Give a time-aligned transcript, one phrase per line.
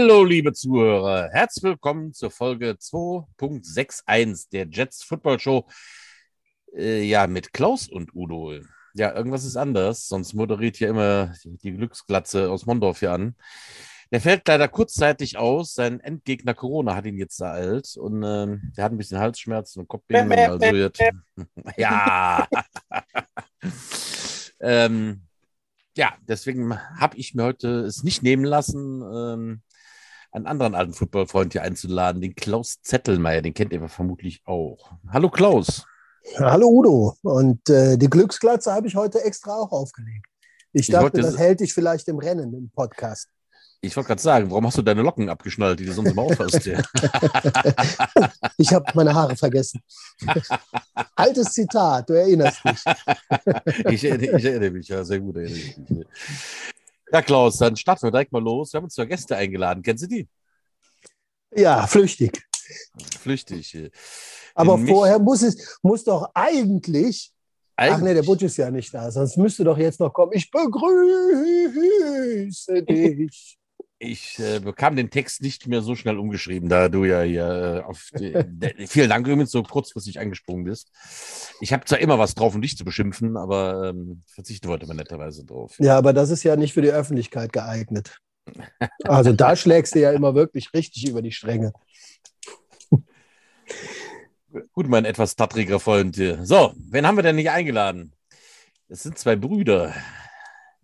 [0.00, 1.28] Hallo, liebe Zuhörer.
[1.32, 5.66] Herzlich willkommen zur Folge 2.61 der Jets Football Show.
[6.72, 8.60] Äh, ja, mit Klaus und Udo.
[8.94, 13.34] Ja, irgendwas ist anders, sonst moderiert hier immer die Glücksglatze aus Mondorf hier an.
[14.12, 15.74] Der fällt leider kurzzeitig aus.
[15.74, 19.88] Sein Endgegner Corona hat ihn jetzt ereilt und äh, der hat ein bisschen Halsschmerzen und
[19.88, 20.62] Kopfbehinderung.
[20.62, 20.90] Also
[21.76, 22.46] ja.
[24.60, 25.22] ähm,
[25.96, 29.62] ja, deswegen habe ich mir heute es nicht nehmen lassen, ähm,
[30.30, 33.42] einen anderen alten Footballfreund hier einzuladen, den Klaus Zettelmeier.
[33.42, 34.92] Den kennt ihr vermutlich auch.
[35.08, 35.86] Hallo Klaus.
[36.36, 37.16] Hallo Udo.
[37.22, 40.26] Und äh, die Glücksglatze habe ich heute extra auch aufgelegt.
[40.72, 43.28] Ich, ich dachte, das hält dich vielleicht im Rennen im Podcast.
[43.80, 46.66] Ich wollte gerade sagen, warum hast du deine Locken abgeschnallt, die du sonst immer aufhast?
[48.56, 49.80] ich habe meine Haare vergessen.
[51.14, 52.82] Altes Zitat, du erinnerst dich.
[53.88, 55.36] ich, ich, erinnere mich, ja, sehr gut.
[57.12, 58.72] Ja, Klaus, dann starten wir direkt mal los.
[58.72, 59.82] Wir haben uns zwei Gäste eingeladen.
[59.82, 60.28] Kennst du die?
[61.54, 62.42] Ja, flüchtig.
[63.20, 63.90] Flüchtig.
[64.54, 67.32] Aber Den vorher muss es, muss doch eigentlich
[67.78, 67.96] eigentlich?
[67.96, 70.32] Ach nee, der Butch ist ja nicht da, sonst müsste doch jetzt noch kommen.
[70.34, 70.82] Ich begrüße
[72.88, 73.57] dich.
[74.00, 77.84] Ich äh, bekam den Text nicht mehr so schnell umgeschrieben, da du ja hier äh,
[77.84, 78.32] auf die,
[78.86, 80.92] vielen Dank übrigens so kurzfristig eingesprungen bist.
[81.60, 84.98] Ich habe zwar immer was drauf, um dich zu beschimpfen, aber ähm, verzichten wollte man
[84.98, 85.74] netterweise drauf.
[85.80, 88.20] Ja, aber das ist ja nicht für die Öffentlichkeit geeignet.
[89.02, 91.72] Also da schlägst du ja immer wirklich richtig über die Stränge.
[94.72, 96.16] Gut, mein etwas tattriger Freund.
[96.16, 98.12] So, wen haben wir denn nicht eingeladen?
[98.88, 99.92] Es sind zwei Brüder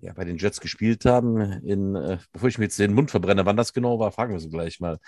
[0.04, 1.40] ja, bei den Jets gespielt haben.
[1.64, 4.40] In, äh, bevor ich mir jetzt den Mund verbrenne, wann das genau war, fragen wir
[4.40, 4.98] sie gleich mal.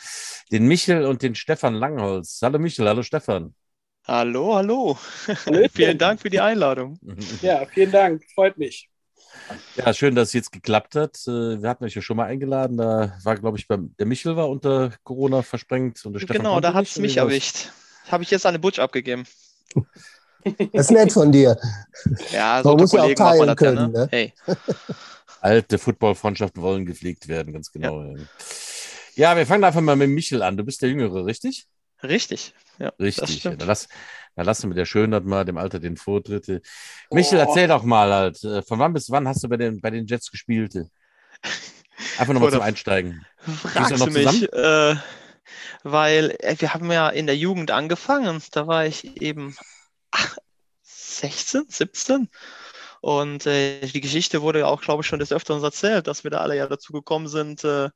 [0.50, 2.40] Den Michel und den Stefan Langholz.
[2.42, 3.54] Hallo Michel, hallo Stefan.
[4.06, 4.98] Hallo, hallo.
[5.72, 6.98] vielen Dank für die Einladung.
[7.42, 8.88] Ja, vielen Dank, freut mich.
[9.76, 11.16] Ja, schön, dass es jetzt geklappt hat.
[11.26, 12.78] Äh, wir hatten euch ja schon mal eingeladen.
[12.78, 16.38] Da war, glaube ich, beim, der Michel war unter Corona versprengt und der Stefan.
[16.38, 17.70] Genau, da hat es mich erwischt.
[18.08, 19.24] Habe ich jetzt eine Butch abgegeben.
[20.72, 21.58] Das ist nett von dir.
[22.32, 23.94] Ja, so muss ja auch teilen das können.
[23.94, 24.08] Ja, ne?
[24.10, 24.32] Hey.
[25.40, 28.02] Alte Football-Freundschaften wollen gepflegt werden, ganz genau.
[28.02, 28.14] Ja.
[29.14, 29.36] ja.
[29.36, 30.56] wir fangen einfach mal mit Michel an.
[30.56, 31.66] Du bist der Jüngere, richtig?
[32.02, 32.92] Richtig, ja.
[33.00, 33.42] Richtig.
[33.42, 33.88] Dann lass,
[34.34, 36.62] dann lass du mit der Schönheit mal dem Alter den Vortritt.
[37.10, 37.48] Michel, oh.
[37.48, 40.06] erzähl doch mal halt, äh, von wann bis wann hast du bei den, bei den
[40.06, 40.74] Jets gespielt?
[42.18, 43.24] Einfach nochmal zum Einsteigen.
[43.38, 44.96] Fragst du mich, äh,
[45.82, 48.42] weil äh, wir haben ja in der Jugend angefangen.
[48.52, 49.56] Da war ich eben
[50.82, 52.28] 16, 17.
[53.00, 56.30] Und äh, die Geschichte wurde ja auch, glaube ich, schon des Öfteren erzählt, dass wir
[56.30, 57.90] da alle ja dazu gekommen sind äh,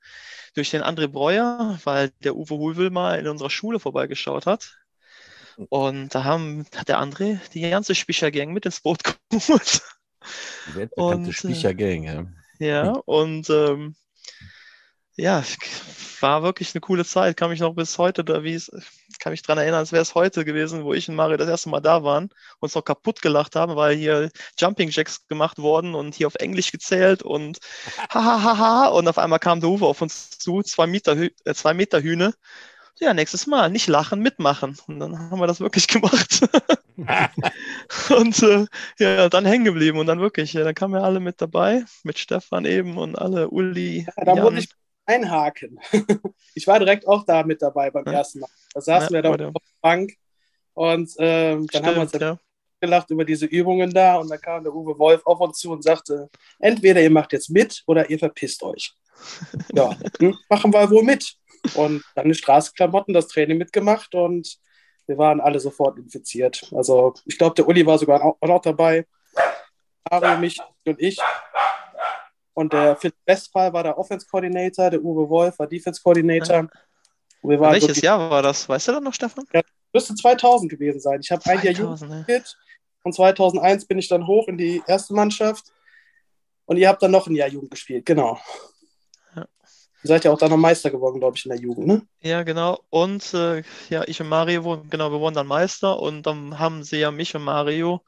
[0.55, 4.77] durch den André Breuer, weil der Uwe Hulwil mal in unserer Schule vorbeigeschaut hat.
[5.69, 9.01] Und da haben, hat der André die ganze Spichergang mit ins Boot
[9.31, 9.83] geholt.
[10.69, 12.27] Die weltbekannte Spichergang, ja.
[12.59, 13.97] Ja, und ähm,
[15.17, 15.43] ja,
[16.21, 17.37] war wirklich eine coole Zeit.
[17.37, 18.71] Kann mich noch bis heute, da wie es,
[19.21, 21.69] kann mich daran erinnern, als wäre es heute gewesen, wo ich und Mario das erste
[21.69, 26.15] Mal da waren, uns noch kaputt gelacht haben, weil hier Jumping Jacks gemacht wurden und
[26.15, 27.59] hier auf Englisch gezählt und
[28.11, 32.03] hahaha und auf einmal kam der Uwe auf uns zu, zwei Meter, äh, zwei Meter
[32.03, 32.35] Hühne.
[32.99, 34.77] Ja, nächstes Mal nicht lachen, mitmachen.
[34.87, 36.41] Und dann haben wir das wirklich gemacht.
[38.11, 38.67] und äh,
[38.99, 42.19] ja, dann hängen geblieben und dann wirklich, ja, dann kamen wir alle mit dabei, mit
[42.19, 44.07] Stefan eben und alle, Uli.
[44.17, 44.69] Ja, da wurde ich
[45.11, 45.81] einhaken.
[46.55, 48.13] ich war direkt auch da mit dabei beim ja.
[48.13, 48.51] ersten Mal.
[48.73, 50.13] Da saßen ja, wir da auf der Bank
[50.75, 52.39] und ähm, dann Stimmt, haben wir uns ja.
[52.81, 55.83] gelacht über diese Übungen da und dann kam der Uwe Wolf auf uns zu und
[55.83, 58.95] sagte, entweder ihr macht jetzt mit oder ihr verpisst euch.
[59.75, 61.35] ja, hm, machen wir wohl mit.
[61.75, 64.59] Und dann in Straßenklamotten das Training mitgemacht und
[65.07, 66.71] wir waren alle sofort infiziert.
[66.75, 69.07] Also ich glaube, der Uli war sogar auch noch dabei.
[70.09, 71.19] Mario, mich und ich.
[72.61, 76.69] Und der Philipp Westphal war der Offense Coordinator, der Uwe Wolf war Defense Coordinator.
[77.43, 78.69] Welches wirklich, Jahr war das?
[78.69, 79.47] Weißt du das noch, Stefan?
[79.55, 79.63] Ja,
[79.95, 81.21] müsste 2000 gewesen sein.
[81.23, 82.59] Ich habe ein Jahr Jugend gespielt
[83.03, 85.73] und 2001 bin ich dann hoch in die erste Mannschaft
[86.67, 88.39] und ihr habt dann noch ein Jahr Jugend gespielt, genau.
[89.35, 89.47] Ja.
[90.03, 92.03] Ihr seid ja auch dann noch Meister geworden, glaube ich, in der Jugend, ne?
[92.21, 92.81] Ja, genau.
[92.91, 96.99] Und äh, ja, ich und Mario, genau, wir wurden dann Meister und dann haben sie
[96.99, 98.03] ja mich und Mario,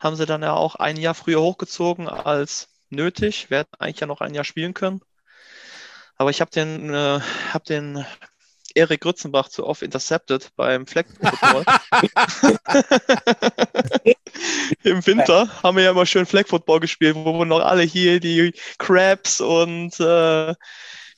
[0.00, 3.50] haben sie dann ja auch ein Jahr früher hochgezogen als nötig.
[3.50, 5.00] Wir hätten eigentlich ja noch ein Jahr spielen können.
[6.16, 7.20] Aber ich habe den, äh,
[7.52, 8.04] hab den
[8.74, 11.64] Erik Grützenbach zu oft intercepted beim Flag Football.
[14.82, 18.20] Im Winter haben wir ja immer schön Flag Football gespielt, wo wir noch alle hier
[18.20, 20.54] die Crabs und äh,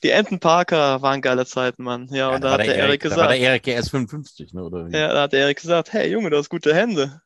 [0.03, 2.07] die Enten Parker waren geile Zeiten, Mann.
[2.11, 3.19] Ja, ja und da, hat der Erik gesagt.
[3.19, 4.63] Da war der Erik erst 55, ne?
[4.63, 4.95] Oder wie?
[4.95, 7.21] Ja, da hat der Erik gesagt, hey Junge, du hast gute Hände.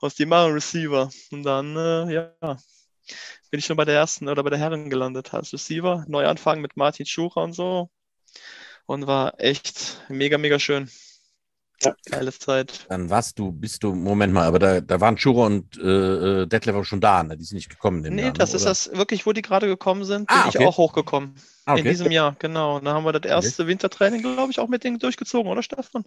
[0.00, 1.10] Was die machen Receiver.
[1.30, 2.56] Und dann, äh, ja,
[3.50, 6.04] bin ich schon bei der ersten oder bei der Herren gelandet als Receiver.
[6.08, 7.90] Neuanfang mit Martin Schucher und so.
[8.86, 10.90] und war echt mega, mega schön.
[11.82, 11.94] Ja.
[12.06, 12.86] Geile Zeit.
[12.88, 16.46] Dann warst du, bist du, Moment mal, aber da, da waren Churo und äh, äh
[16.46, 17.36] Detlef schon da, ne?
[17.36, 18.02] Die sind nicht gekommen.
[18.02, 18.56] Nee, Jahr, das ne?
[18.56, 20.58] ist das wirklich, wo die gerade gekommen sind, bin ah, okay.
[20.60, 21.34] ich auch hochgekommen.
[21.64, 21.80] Ah, okay.
[21.80, 22.78] In diesem Jahr, genau.
[22.78, 23.70] Da haben wir das erste okay.
[23.70, 26.04] Wintertraining, glaube ich, auch mit denen durchgezogen, oder Stefan?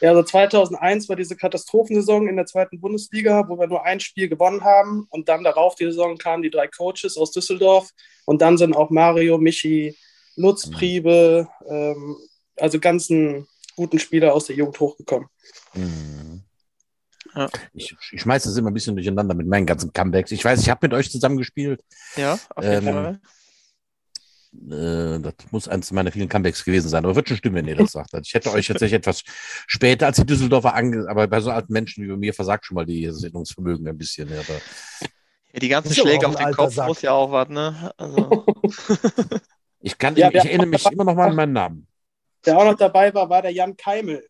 [0.00, 4.28] Ja, also 2001 war diese Katastrophensaison in der zweiten Bundesliga, wo wir nur ein Spiel
[4.28, 5.06] gewonnen haben.
[5.10, 7.90] Und dann darauf die Saison kamen die drei Coaches aus Düsseldorf.
[8.24, 9.96] Und dann sind auch Mario, Michi,
[10.36, 10.72] Lutz, mhm.
[10.72, 12.16] Priebe, ähm,
[12.56, 13.46] also ganzen
[13.76, 15.28] guten Spieler aus der Jugend hochgekommen.
[15.74, 16.42] Mhm.
[17.34, 17.48] Ja.
[17.74, 20.32] Ich, ich schmeiße das immer ein bisschen durcheinander mit meinen ganzen Comebacks.
[20.32, 21.82] Ich weiß, ich habe mit euch zusammengespielt.
[22.16, 23.20] Ja, auf jeden ähm, Fall.
[24.52, 27.04] Äh, das muss eines meiner vielen Comebacks gewesen sein.
[27.04, 28.14] Aber wird schon stimmen, wenn ihr das sagt.
[28.14, 29.22] Also ich hätte euch tatsächlich etwas
[29.66, 31.08] später als die Düsseldorfer ange...
[31.08, 34.28] Aber bei so alten Menschen wie mir versagt schon mal die Sinnungsvermögen ein bisschen.
[34.28, 36.88] Ja, ja die ganzen Schläge auf den Kopf Sack.
[36.88, 37.92] muss ja auch was, ne?
[37.96, 38.46] Also.
[39.80, 41.88] ich, kann, ja, ich, ich erinnere mich immer noch mal an meinen Namen
[42.44, 44.26] der auch noch dabei war, war der Jan Keimel.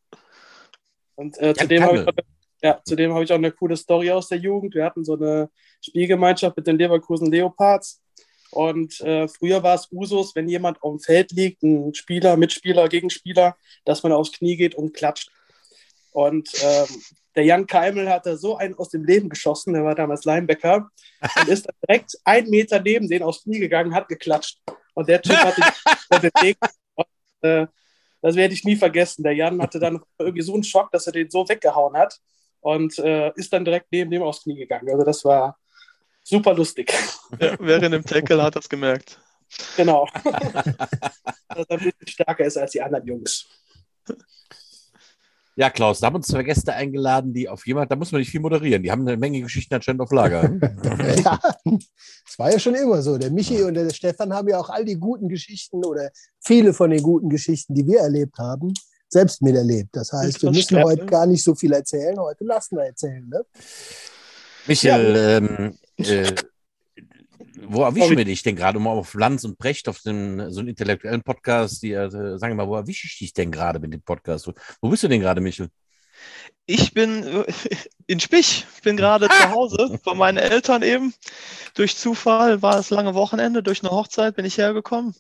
[1.15, 2.25] Und äh, zudem habe ich,
[2.63, 4.75] ja, zudem hab ich auch eine coole Story aus der Jugend.
[4.75, 5.51] Wir hatten so eine
[5.81, 8.03] Spielgemeinschaft mit den Leverkusen Leopards.
[8.51, 12.89] Und äh, früher war es Usus, wenn jemand auf dem Feld liegt, ein Spieler, Mitspieler,
[12.89, 15.31] Gegenspieler, dass man aufs Knie geht und klatscht.
[16.13, 16.87] Und ähm,
[17.37, 20.89] der Jan Keimel hat da so einen aus dem Leben geschossen, der war damals Linebacker,
[21.37, 24.59] und ist direkt einen Meter neben den aufs Knie gegangen, hat geklatscht.
[24.95, 25.55] Und der Typ hat
[26.09, 26.59] bewegt.
[26.95, 27.07] Und,
[27.49, 27.67] äh,
[28.21, 29.23] das werde ich nie vergessen.
[29.23, 32.19] Der Jan hatte dann irgendwie so einen Schock, dass er den so weggehauen hat
[32.61, 34.91] und äh, ist dann direkt neben dem aufs Knie gegangen.
[34.91, 35.57] Also das war
[36.29, 36.93] super lustig.
[37.41, 39.21] Ja, während dem Tackle hat er es gemerkt.
[39.77, 40.09] Genau.
[40.25, 43.47] dass er ein bisschen stärker ist als die anderen Jungs.
[45.57, 48.31] Ja, Klaus, da haben uns zwei Gäste eingeladen, die auf jemand, da muss man nicht
[48.31, 48.83] viel moderieren.
[48.83, 50.43] Die haben eine Menge Geschichten anscheinend auf Lager.
[51.25, 51.39] ja,
[52.27, 53.19] es war ja schon immer so.
[53.19, 56.11] Der Michi und der Stefan haben ja auch all die guten Geschichten oder
[56.41, 58.73] viele von den guten Geschichten, die wir erlebt haben,
[59.09, 59.91] selbst miterlebt.
[59.93, 63.29] Das heißt, wir müssen heute gar nicht so viel erzählen, heute lassen wir erzählen.
[63.29, 63.45] Ne?
[64.67, 65.37] Michael, ja.
[65.39, 66.35] ähm, äh,
[67.63, 70.69] wo erwischen wir dich denn gerade, um auf Lanz und Brecht auf den, so einen
[70.69, 74.03] intellektuellen Podcast, die, äh, sagen wir mal, wo erwische ich dich denn gerade mit dem
[74.03, 74.47] Podcast?
[74.47, 75.69] Wo, wo bist du denn gerade, Michel?
[76.67, 77.45] Ich bin äh,
[78.07, 79.35] in Spich, ich bin gerade ah!
[79.43, 81.15] zu Hause bei meinen Eltern eben.
[81.75, 85.15] Durch Zufall war es lange Wochenende, durch eine Hochzeit bin ich hergekommen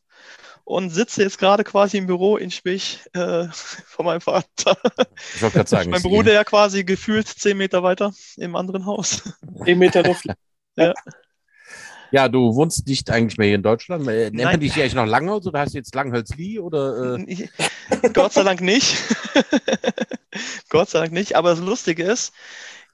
[0.64, 4.76] und sitze jetzt gerade quasi im Büro in Spich äh, von meinem Vater.
[5.34, 5.90] Ich wollte gerade sagen.
[5.90, 9.22] mein Bruder ja quasi gefühlt zehn Meter weiter im anderen Haus.
[9.64, 10.26] Zehn Meter Luft.
[10.86, 10.94] Ja.
[12.10, 14.06] Ja, du wohnst nicht eigentlich mehr hier in Deutschland.
[14.06, 16.58] Nennt man dich hier eigentlich noch Langholz oder heißt du jetzt Langhölzli?
[16.58, 17.48] Oder, äh?
[18.14, 18.96] Gott sei Dank nicht.
[20.70, 21.36] Gott sei Dank nicht.
[21.36, 22.32] Aber das Lustige ist,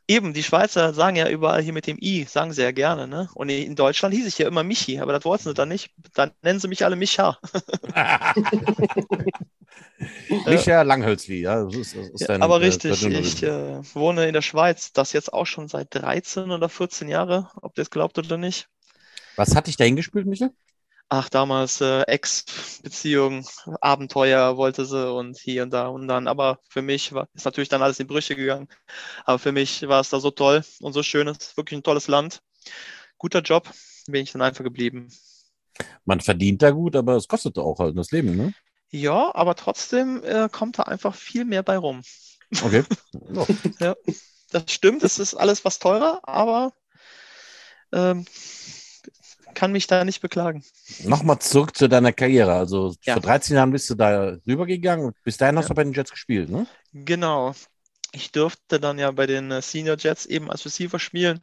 [0.08, 3.06] eben, die Schweizer sagen ja überall hier mit dem I, sagen sie ja gerne.
[3.06, 3.28] Ne?
[3.34, 5.90] Und in Deutschland hieß ich ja immer Michi, aber das wollten sie dann nicht.
[6.14, 7.38] Dann nennen sie mich alle Micha.
[10.46, 11.64] Micha Langhölzli, ja.
[11.64, 15.12] Das ist, das ist ja aber äh, richtig, ich äh, wohne in der Schweiz, das
[15.12, 18.68] jetzt auch schon seit 13 oder 14 Jahren, ob ihr es glaubt oder nicht.
[19.36, 20.50] Was hat dich dahin gespielt, Michael?
[21.08, 23.46] Ach, damals äh, Ex-Beziehung,
[23.80, 26.26] Abenteuer wollte sie und hier und da und dann.
[26.26, 28.68] Aber für mich war, ist natürlich dann alles in Brüche gegangen.
[29.24, 31.28] Aber für mich war es da so toll und so schön.
[31.28, 32.42] Es ist wirklich ein tolles Land.
[33.18, 33.70] Guter Job,
[34.06, 35.08] bin ich dann einfach geblieben.
[36.04, 38.52] Man verdient da gut, aber es kostet auch halt das Leben, ne?
[38.90, 42.02] Ja, aber trotzdem äh, kommt da einfach viel mehr bei rum.
[42.62, 42.84] Okay.
[43.80, 43.94] ja,
[44.50, 45.02] das stimmt.
[45.02, 46.72] Es ist alles was teurer, aber
[47.92, 48.24] ähm,
[49.54, 50.64] kann mich da nicht beklagen.
[51.04, 52.52] Nochmal zurück zu deiner Karriere.
[52.52, 53.14] Also ja.
[53.14, 56.10] vor 13 Jahren bist du da rübergegangen und bis dahin hast du bei den Jets
[56.10, 56.66] gespielt, ne?
[56.92, 57.54] Genau.
[58.12, 61.42] Ich durfte dann ja bei den äh, Senior Jets eben als Receiver spielen.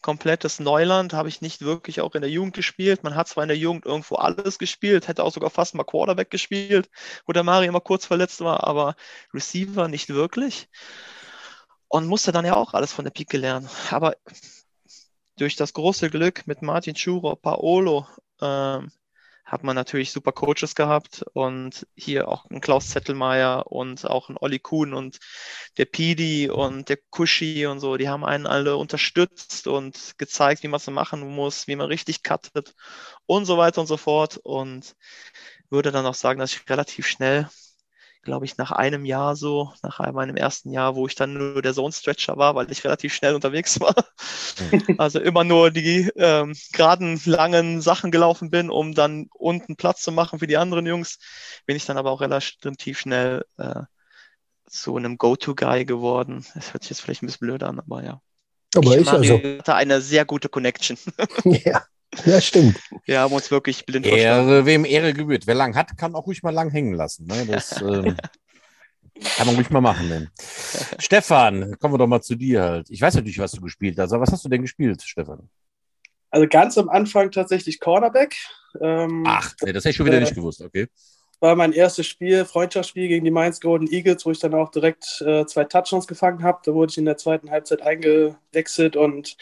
[0.00, 3.02] Komplettes Neuland habe ich nicht wirklich auch in der Jugend gespielt.
[3.02, 6.30] Man hat zwar in der Jugend irgendwo alles gespielt, hätte auch sogar fast mal Quarterback
[6.30, 6.88] gespielt,
[7.26, 8.94] wo der Mari immer kurz verletzt war, aber
[9.34, 10.68] Receiver nicht wirklich.
[11.88, 13.68] Und musste dann ja auch alles von der Pike lernen.
[13.90, 14.14] Aber
[15.38, 18.06] durch das große Glück mit Martin Schuro, Paolo,
[18.40, 18.90] ähm,
[19.48, 24.36] hat man natürlich super Coaches gehabt und hier auch ein Klaus Zettelmeier und auch ein
[24.38, 25.18] Olli Kuhn und
[25.78, 30.68] der Pidi und der Kushi und so, die haben einen alle unterstützt und gezeigt, wie
[30.68, 32.74] man es machen muss, wie man richtig cuttet
[33.24, 34.94] und so weiter und so fort und
[35.70, 37.48] würde dann auch sagen, dass ich relativ schnell
[38.22, 41.74] glaube ich, nach einem Jahr so, nach meinem ersten Jahr, wo ich dann nur der
[41.74, 43.94] Zone-Stretcher war, weil ich relativ schnell unterwegs war.
[44.98, 50.10] Also immer nur die ähm, geraden, langen Sachen gelaufen bin, um dann unten Platz zu
[50.10, 51.18] machen für die anderen Jungs,
[51.64, 53.82] bin ich dann aber auch relativ schnell äh,
[54.66, 56.44] zu einem Go-To-Guy geworden.
[56.54, 58.20] Das hört sich jetzt vielleicht ein bisschen blöd an, aber ja.
[58.74, 59.34] Aber ich, ich also.
[59.34, 60.98] hatte eine sehr gute Connection.
[61.44, 61.84] ja.
[62.24, 62.80] Ja, stimmt.
[63.04, 65.46] Wir haben uns wirklich blind Ehre, wem Ehre gebührt.
[65.46, 67.26] Wer lang hat, kann auch ruhig mal lang hängen lassen.
[67.26, 67.46] Ne?
[67.46, 68.16] Das ähm,
[69.36, 70.08] kann man ruhig mal machen.
[70.08, 70.30] Ne?
[70.98, 72.90] Stefan, kommen wir doch mal zu dir halt.
[72.90, 75.48] Ich weiß natürlich, was du gespielt hast, aber was hast du denn gespielt, Stefan?
[76.30, 78.36] Also ganz am Anfang tatsächlich Cornerback.
[78.80, 80.88] Ähm, Ach, nee, das hätte ich schon wieder äh, nicht gewusst, okay.
[81.40, 85.22] War mein erstes Spiel, Freundschaftsspiel gegen die Mainz Golden Eagles, wo ich dann auch direkt
[85.24, 86.60] äh, zwei Touchdowns gefangen habe.
[86.64, 89.36] Da wurde ich in der zweiten Halbzeit eingewechselt und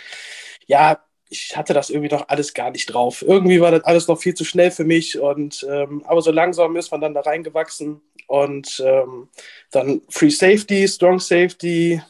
[0.66, 3.22] ja, ich hatte das irgendwie doch alles gar nicht drauf.
[3.22, 6.76] Irgendwie war das alles noch viel zu schnell für mich und ähm, aber so langsam
[6.76, 9.28] ist man dann da reingewachsen und ähm,
[9.70, 12.00] dann Free Safety, Strong Safety,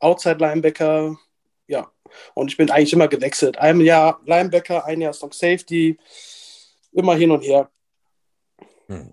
[0.00, 1.18] Outside Linebacker,
[1.66, 1.90] ja.
[2.34, 3.58] Und ich bin eigentlich immer gewechselt.
[3.58, 5.98] Ein Jahr Linebacker, ein Jahr Strong Safety,
[6.92, 7.70] immer hin und her.
[8.88, 9.12] Hm.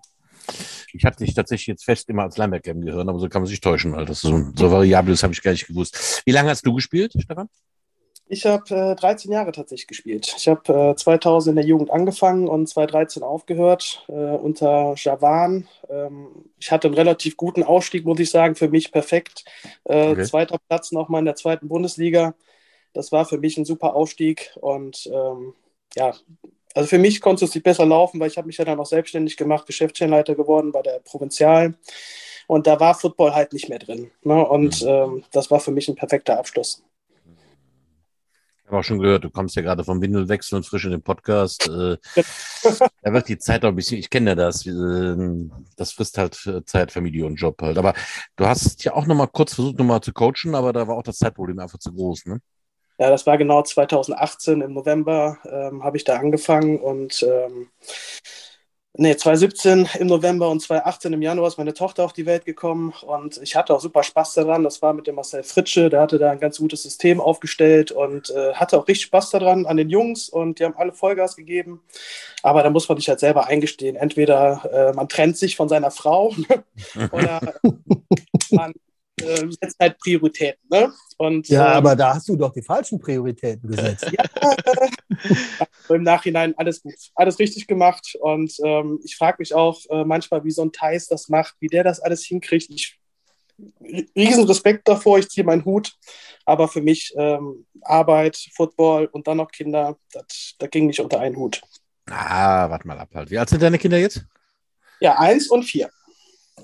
[0.93, 3.47] Ich hatte dich tatsächlich jetzt fest immer als Linebacker im Gehirn, aber so kann man
[3.47, 6.23] sich täuschen, weil das so, so variabel ist, habe ich gar nicht gewusst.
[6.25, 7.49] Wie lange hast du gespielt, Stefan?
[8.29, 10.33] Ich habe äh, 13 Jahre tatsächlich gespielt.
[10.37, 15.67] Ich habe äh, 2000 in der Jugend angefangen und 2013 aufgehört äh, unter Javan.
[15.89, 16.27] Ähm,
[16.59, 19.45] ich hatte einen relativ guten Ausstieg, muss ich sagen, für mich perfekt.
[19.85, 20.25] Äh, okay.
[20.25, 22.35] Zweiter Platz nochmal in der zweiten Bundesliga.
[22.93, 25.53] Das war für mich ein super Aufstieg und ähm,
[25.95, 26.13] ja,
[26.73, 28.85] also für mich konnte es nicht besser laufen, weil ich habe mich ja dann auch
[28.85, 31.75] selbstständig gemacht, Geschäftsstellenleiter geworden bei der Provinzial.
[32.45, 34.11] Und da war Football halt nicht mehr drin.
[34.23, 34.45] Ne?
[34.45, 34.87] Und mhm.
[34.87, 36.83] ähm, das war für mich ein perfekter Abschluss.
[38.67, 41.01] Ich habe auch schon gehört, du kommst ja gerade vom Windelwechsel und frisch in den
[41.01, 41.69] Podcast.
[41.69, 41.95] Äh,
[43.01, 45.15] da wird die Zeit auch ein bisschen, ich kenne ja das, äh,
[45.77, 47.77] das frisst halt Zeit, Familie und Job halt.
[47.77, 47.93] Aber
[48.35, 51.17] du hast ja auch nochmal kurz versucht, nochmal zu coachen, aber da war auch das
[51.17, 52.41] Zeitproblem einfach zu groß, ne?
[52.99, 57.69] Ja, das war genau 2018 im November, ähm, habe ich da angefangen und ähm,
[58.99, 62.95] Nee, 2017 im November und 2018 im Januar ist meine Tochter auf die Welt gekommen
[63.05, 64.63] und ich hatte auch super Spaß daran.
[64.63, 68.31] Das war mit dem Marcel Fritsche, der hatte da ein ganz gutes System aufgestellt und
[68.31, 71.79] äh, hatte auch richtig Spaß daran an den Jungs und die haben alle Vollgas gegeben.
[72.41, 73.95] Aber da muss man sich halt selber eingestehen.
[73.95, 76.33] Entweder äh, man trennt sich von seiner Frau
[77.11, 77.53] oder
[78.49, 78.73] man
[79.21, 80.61] äh, setzt halt Prioritäten.
[80.69, 80.91] Ne?
[81.17, 84.11] Und, ja, ähm, aber da hast du doch die falschen Prioritäten gesetzt.
[84.11, 88.15] ja, im Nachhinein alles gut, alles richtig gemacht.
[88.19, 91.67] Und ähm, ich frage mich auch äh, manchmal, wie so ein Thais das macht, wie
[91.67, 92.69] der das alles hinkriegt.
[92.69, 92.99] Ich
[94.15, 95.93] riesen Respekt davor, ich ziehe meinen Hut.
[96.45, 101.19] Aber für mich ähm, Arbeit, Football und dann noch Kinder, das, das ging nicht unter
[101.19, 101.61] einen Hut.
[102.09, 103.29] Ah, warte mal ab halt.
[103.29, 104.25] Wie alt sind deine Kinder jetzt?
[104.99, 105.89] Ja, eins und vier.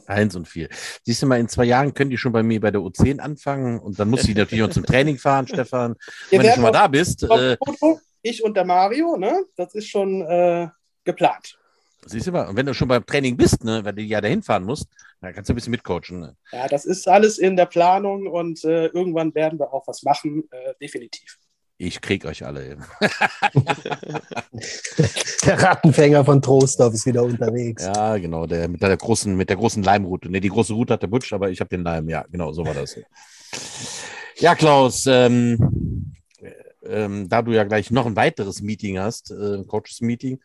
[0.07, 0.69] Eins und vier.
[1.03, 3.79] Siehst du mal, in zwei Jahren können die schon bei mir bei der U10 anfangen
[3.79, 5.95] und dann muss ich natürlich auch zum Training fahren, Stefan.
[6.29, 7.23] Wenn du schon mal da bist.
[7.23, 7.57] Äh,
[8.21, 9.43] ich und der Mario, ne?
[9.55, 10.67] Das ist schon äh,
[11.03, 11.57] geplant.
[12.05, 14.43] Siehst du mal, und wenn du schon beim Training bist, ne, weil du ja dahin
[14.43, 14.87] fahren musst,
[15.21, 16.19] dann kannst du ein bisschen mitcoachen.
[16.19, 16.35] Ne?
[16.51, 20.43] Ja, das ist alles in der Planung und äh, irgendwann werden wir auch was machen,
[20.51, 21.37] äh, definitiv.
[21.85, 22.77] Ich krieg euch alle.
[25.45, 27.83] der Rattenfänger von Trostorf ist wieder unterwegs.
[27.83, 30.29] Ja, genau, der mit der großen, mit der großen Leimroute.
[30.29, 32.07] Ne, die große Route hat der Butsch, aber ich habe den Leim.
[32.07, 32.97] Ja, genau, so war das.
[34.37, 36.15] Ja, Klaus, ähm,
[36.85, 40.39] ähm, da du ja gleich noch ein weiteres Meeting hast, äh, ein Coaches-Meeting,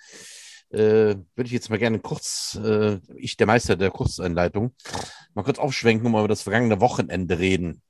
[0.70, 4.74] äh, würde ich jetzt mal gerne kurz, äh, ich der Meister der Kurzeinleitung,
[5.34, 7.80] mal kurz aufschwenken und mal über das vergangene Wochenende reden.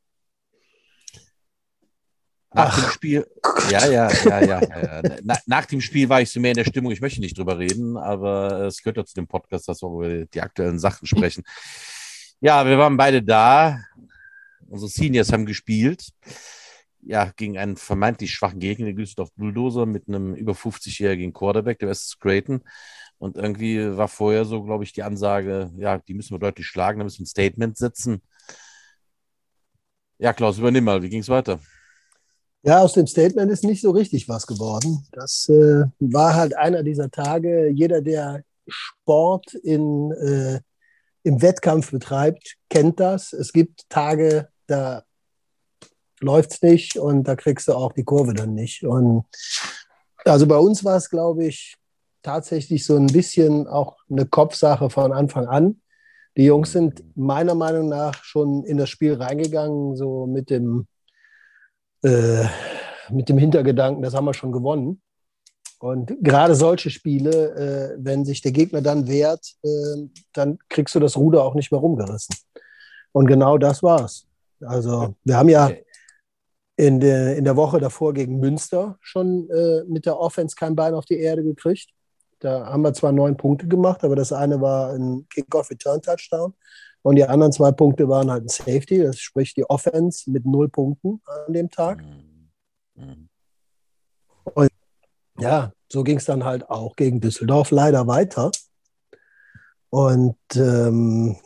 [2.59, 2.83] Nach Ach.
[2.83, 3.27] dem Spiel,
[3.71, 4.61] ja, ja, ja, ja.
[4.61, 5.03] ja.
[5.23, 7.57] Na, nach dem Spiel war ich so mehr in der Stimmung, ich möchte nicht drüber
[7.57, 11.45] reden, aber es gehört ja zu dem Podcast, dass wir über die aktuellen Sachen sprechen.
[12.41, 13.81] Ja, wir waren beide da.
[14.69, 16.09] Unsere Seniors haben gespielt.
[17.01, 21.89] Ja, gegen einen vermeintlich schwachen Gegner, der Düsseldorf Bulldozer, mit einem über 50-jährigen Quarterback, der
[21.89, 22.63] West Creighton.
[23.19, 26.99] Und irgendwie war vorher so, glaube ich, die Ansage, ja, die müssen wir deutlich schlagen,
[26.99, 28.21] da müssen wir ein Statement setzen.
[30.19, 31.61] Ja, Klaus, übernimm mal, wie ging es weiter?
[32.63, 35.07] Ja, aus dem Statement ist nicht so richtig was geworden.
[35.13, 37.69] Das äh, war halt einer dieser Tage.
[37.69, 40.61] Jeder, der Sport in, äh,
[41.23, 43.33] im Wettkampf betreibt, kennt das.
[43.33, 45.05] Es gibt Tage, da
[46.21, 48.85] läuft es nicht und da kriegst du auch die Kurve dann nicht.
[48.85, 49.25] Und
[50.25, 51.77] also bei uns war es, glaube ich,
[52.23, 55.81] tatsächlich so ein bisschen auch eine Kopfsache von Anfang an.
[56.37, 60.87] Die Jungs sind meiner Meinung nach schon in das Spiel reingegangen, so mit dem
[62.03, 62.45] äh,
[63.11, 65.01] mit dem Hintergedanken, das haben wir schon gewonnen.
[65.81, 71.01] Und gerade solche Spiele, äh, wenn sich der Gegner dann wehrt, äh, dann kriegst du
[71.01, 72.35] das Ruder auch nicht mehr rumgerissen.
[73.13, 74.27] Und genau das war's.
[74.61, 75.71] Also wir haben ja
[76.77, 80.95] in der, in der Woche davor gegen Münster schon äh, mit der Offense kein Bein
[80.95, 81.91] auf die Erde gekriegt.
[82.41, 86.55] Da haben wir zwar neun Punkte gemacht, aber das eine war ein Kick-Off-Return-Touchdown
[87.03, 90.69] und die anderen zwei Punkte waren halt ein Safety, das spricht die Offense mit null
[90.69, 92.03] Punkten an dem Tag.
[92.95, 93.29] Mhm.
[94.55, 94.71] Und
[95.39, 98.51] ja, so ging es dann halt auch gegen Düsseldorf leider weiter.
[99.91, 101.37] Und ähm,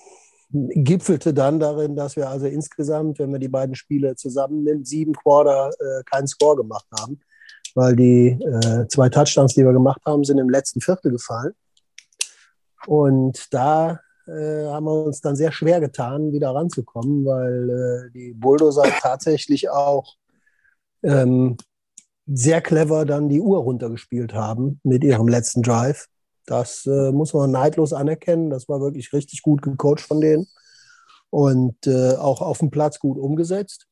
[0.50, 5.70] gipfelte dann darin, dass wir also insgesamt, wenn man die beiden Spiele zusammennimmt, sieben Quarter
[5.78, 7.20] äh, keinen Score gemacht haben,
[7.74, 11.54] weil die äh, zwei Touchdowns, die wir gemacht haben, sind im letzten Viertel gefallen.
[12.86, 18.34] Und da äh, haben wir uns dann sehr schwer getan, wieder ranzukommen, weil äh, die
[18.34, 20.16] Bulldozer tatsächlich auch
[21.02, 21.56] ähm,
[22.26, 26.06] sehr clever dann die Uhr runtergespielt haben mit ihrem letzten Drive.
[26.46, 28.50] Das äh, muss man neidlos anerkennen.
[28.50, 30.46] Das war wirklich richtig gut gecoacht von denen
[31.30, 33.86] und äh, auch auf dem Platz gut umgesetzt.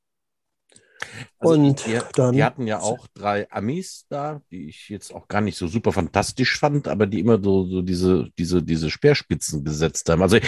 [1.39, 5.29] Also und die, dann, die hatten ja auch drei Amis da, die ich jetzt auch
[5.29, 9.65] gar nicht so super fantastisch fand, aber die immer so, so diese, diese, diese Speerspitzen
[9.65, 10.23] gesetzt haben.
[10.23, 10.39] Also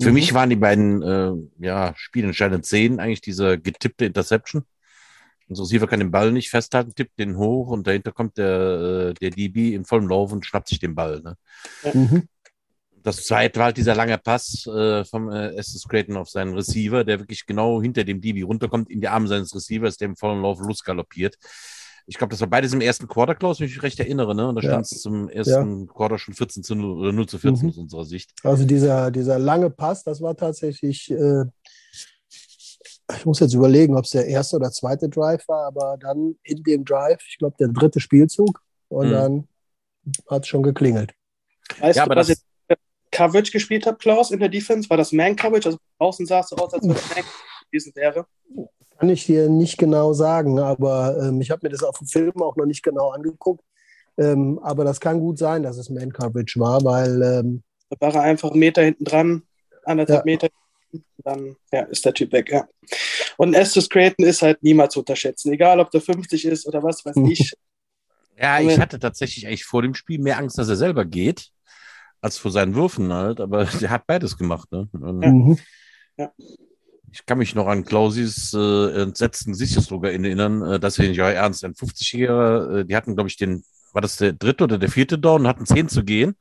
[0.00, 0.14] für mhm.
[0.14, 4.64] mich waren die beiden äh, ja, spielentscheidenden Szenen eigentlich diese getippte Interception.
[5.48, 9.14] Unser Receiver kann den Ball nicht festhalten, tippt den hoch und dahinter kommt der, äh,
[9.14, 11.20] der DB in vollem Lauf und schnappt sich den Ball.
[11.20, 11.36] Ne?
[11.92, 12.28] Mhm.
[13.02, 17.04] Das zweite war halt dieser lange Pass äh, vom äh, Estes Creighton auf seinen Receiver,
[17.04, 20.42] der wirklich genau hinter dem DB runterkommt, in die Arme seines Receivers, der im vollen
[20.42, 21.36] Lauf losgaloppiert.
[22.06, 24.34] Ich glaube, das war beides im ersten Quarter, Klaus, wenn ich mich recht erinnere.
[24.34, 24.48] Ne?
[24.48, 24.70] Und da ja.
[24.70, 25.92] stand es zum ersten ja.
[25.92, 27.70] Quarter schon 14 zu 0 oder 0 zu 14 mhm.
[27.70, 28.32] aus unserer Sicht.
[28.42, 31.44] Also dieser, dieser lange Pass, das war tatsächlich äh,
[33.16, 36.62] ich muss jetzt überlegen, ob es der erste oder zweite Drive war, aber dann in
[36.62, 39.12] dem Drive, ich glaube, der dritte Spielzug und mhm.
[39.12, 39.48] dann
[40.28, 41.12] hat es schon geklingelt.
[41.78, 42.38] Weißt ja, du, was ich
[43.12, 44.90] Coverage gespielt habe, Klaus, in der Defense?
[44.90, 45.68] War das Man-Coverage?
[45.68, 47.24] Also außen sah es so aus, als wenn es Man
[47.70, 48.26] gewesen wäre.
[48.98, 52.42] Kann ich dir nicht genau sagen, aber ähm, ich habe mir das auf dem Film
[52.42, 53.64] auch noch nicht genau angeguckt.
[54.18, 57.22] Ähm, aber das kann gut sein, dass es Man-Coverage war, weil.
[57.22, 59.42] Ähm, da war er einfach einen Meter hinten dran,
[59.84, 60.24] anderthalb ja.
[60.24, 60.48] Meter
[61.24, 62.66] dann ja, ist der Typ weg, ja.
[63.36, 67.04] Und Estes Creighton ist halt niemals zu unterschätzen, egal ob der 50 ist oder was
[67.04, 67.52] weiß ich.
[68.36, 71.50] Ja, ich hatte tatsächlich eigentlich vor dem Spiel mehr Angst, dass er selber geht,
[72.22, 74.88] als vor seinen Würfen halt, aber der hat beides gemacht, ne?
[74.92, 75.12] Ja.
[75.12, 75.58] Mhm.
[76.16, 76.32] ja.
[77.14, 81.62] Ich kann mich noch an Klausis äh, entsetzten Gesichtsausdruck erinnern, äh, dass nicht ja ernst,
[81.62, 85.18] ein 50-Jähriger, äh, die hatten, glaube ich, den, war das der dritte oder der vierte
[85.18, 86.36] Down, hatten zehn zu gehen.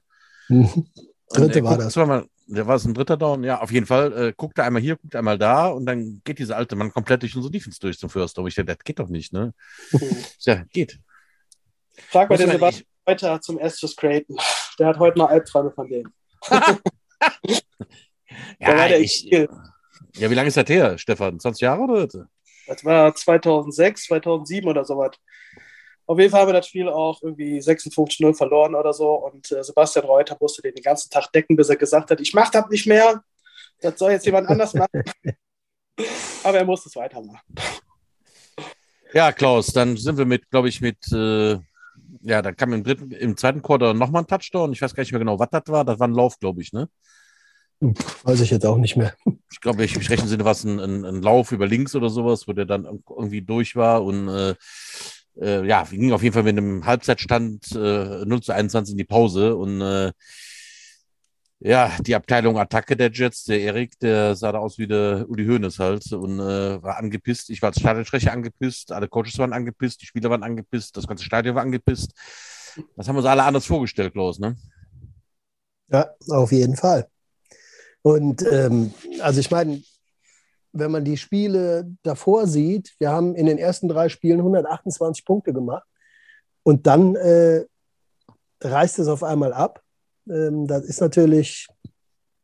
[0.47, 0.87] Mhm.
[1.29, 1.95] Dritte war das.
[1.97, 4.13] Mal, der war es ein dritter Down, ja, auf jeden Fall.
[4.13, 7.21] Äh, guckt er einmal hier, guckt einmal da und dann geht dieser alte Mann komplett
[7.21, 8.47] durch unsere Defense durch zum First Down.
[8.47, 9.53] Ich dachte, das geht doch nicht, ne?
[10.39, 10.99] ja, geht.
[12.09, 14.37] Frag mal den Sebastian weiter zum Estes Creighton.
[14.79, 16.13] Der hat heute mal Albträume von denen.
[18.59, 21.39] ja, ich, ja, wie lange ist das her, Stefan?
[21.39, 22.07] 20 Jahre oder?
[22.67, 25.11] Das war 2006, 2007 oder sowas.
[26.05, 29.13] Auf jeden Fall haben wir das Spiel auch irgendwie 56-0 verloren oder so.
[29.13, 32.33] Und äh, Sebastian Reuter musste den, den ganzen Tag decken, bis er gesagt hat, ich
[32.33, 33.23] mache das nicht mehr.
[33.79, 35.03] Das soll jetzt jemand anders machen.
[36.43, 37.39] Aber er musste es weitermachen.
[39.13, 41.59] Ja, Klaus, dann sind wir mit, glaube ich, mit, äh,
[42.23, 44.73] ja, dann kam im dritten, im zweiten Quarter nochmal ein Touchdown.
[44.73, 45.85] Ich weiß gar nicht mehr genau, was das war.
[45.85, 46.87] Das war ein Lauf, glaube ich, ne?
[48.23, 49.13] Weiß ich jetzt auch nicht mehr.
[49.51, 52.09] Ich glaube, ich, ich rechnen Sinne war es ein, ein, ein, Lauf über links oder
[52.09, 54.53] sowas, wo der dann irgendwie durch war und äh,
[55.39, 58.97] äh, ja, wir gingen auf jeden Fall mit einem Halbzeitstand äh, 0 zu 21 in
[58.97, 60.11] die Pause und äh,
[61.63, 65.45] ja, die Abteilung Attacke der Jets, der Erik, der sah da aus wie der Uli
[65.45, 67.51] Hoeneß halt und äh, war angepisst.
[67.51, 71.23] Ich war als Stadionsprecher angepisst, alle Coaches waren angepisst, die Spieler waren angepisst, das ganze
[71.23, 72.13] Stadion war angepisst.
[72.95, 74.55] Das haben wir uns alle anders vorgestellt, Klaus, ne?
[75.89, 77.07] Ja, auf jeden Fall.
[78.01, 79.83] Und ähm, also ich meine,
[80.73, 85.53] wenn man die Spiele davor sieht, wir haben in den ersten drei Spielen 128 Punkte
[85.53, 85.85] gemacht
[86.63, 87.65] und dann äh,
[88.61, 89.80] reißt es auf einmal ab.
[90.29, 91.67] Ähm, das ist natürlich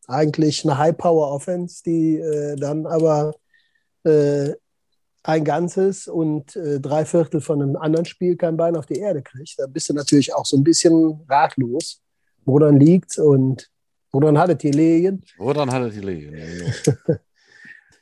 [0.07, 3.33] eigentlich eine High-Power-Offense, die äh, dann aber
[4.03, 4.53] äh,
[5.23, 9.21] ein Ganzes und äh, drei Viertel von einem anderen Spiel kein Bein auf die Erde
[9.21, 9.55] kriegt.
[9.57, 12.01] Da bist du natürlich auch so ein bisschen ratlos,
[12.45, 13.69] wo dann liegt und
[14.11, 15.23] wo dann hattet ihr Lehen.
[15.37, 17.15] Wo dann hattet ihr Lehen, ja.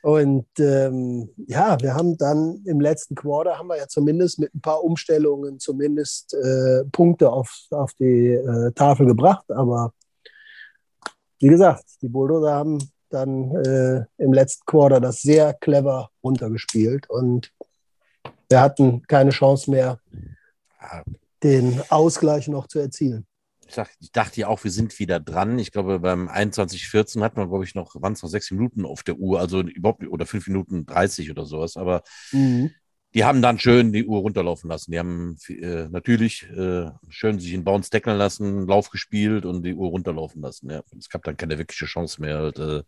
[0.05, 4.61] Und ähm, ja, wir haben dann im letzten Quarter haben wir ja zumindest mit ein
[4.61, 9.51] paar Umstellungen zumindest äh, Punkte auf, auf die äh, Tafel gebracht.
[9.51, 9.93] Aber
[11.39, 12.77] wie gesagt, die Bulldozer haben
[13.09, 17.09] dann äh, im letzten Quarter das sehr clever runtergespielt.
[17.09, 17.51] Und
[18.47, 19.99] wir hatten keine Chance mehr,
[21.41, 23.25] den Ausgleich noch zu erzielen
[23.67, 25.57] ich dachte ja auch, wir sind wieder dran.
[25.59, 29.03] Ich glaube, beim 21.14 hatten wir, glaube ich, noch, waren es noch sechs Minuten auf
[29.03, 31.75] der Uhr, also überhaupt, oder fünf Minuten 30 oder sowas.
[31.75, 32.71] Aber mhm.
[33.13, 34.91] die haben dann schön die Uhr runterlaufen lassen.
[34.91, 39.73] Die haben äh, natürlich äh, schön sich in Bounce deckeln lassen, Lauf gespielt und die
[39.73, 40.69] Uhr runterlaufen lassen.
[40.69, 40.83] Ja.
[40.97, 42.83] Es gab dann keine wirkliche Chance mehr, halt, äh,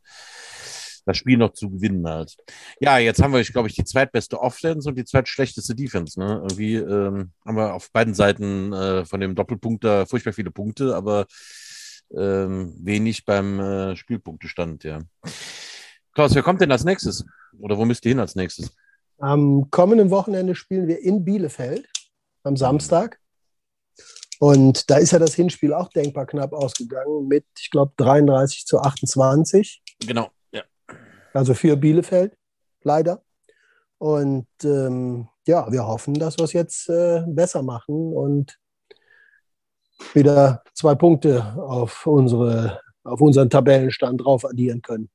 [1.07, 2.35] das Spiel noch zu gewinnen halt.
[2.79, 6.19] Ja, jetzt haben wir, glaube ich, die zweitbeste Offense und die zweitschlechteste Defense.
[6.19, 6.43] Ne?
[6.43, 10.95] Irgendwie ähm, haben wir auf beiden Seiten äh, von dem Doppelpunkt da furchtbar viele Punkte,
[10.95, 11.25] aber
[12.15, 15.01] ähm, wenig beim äh, Spielpunktestand, ja.
[16.13, 17.25] Klaus, wer kommt denn als nächstes?
[17.59, 18.75] Oder wo müsst ihr hin als nächstes?
[19.17, 21.87] Am kommenden Wochenende spielen wir in Bielefeld
[22.43, 23.19] am Samstag.
[24.39, 28.79] Und da ist ja das Hinspiel auch denkbar knapp ausgegangen mit, ich glaube, 33 zu
[28.79, 29.81] 28.
[30.05, 30.29] Genau.
[31.37, 32.35] Also für Bielefeld,
[32.81, 33.21] leider.
[33.99, 38.57] Und ähm, ja, wir hoffen, dass wir es jetzt äh, besser machen und
[40.15, 45.09] wieder zwei Punkte auf, unsere, auf unseren Tabellenstand drauf addieren können.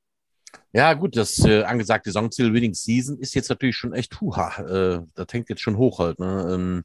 [0.72, 4.58] Ja, gut, das äh, angesagte Songziel Winning Season ist jetzt natürlich schon echt huha.
[4.58, 6.20] Äh, das hängt jetzt schon hoch halt.
[6.20, 6.46] Ne?
[6.52, 6.84] Ähm,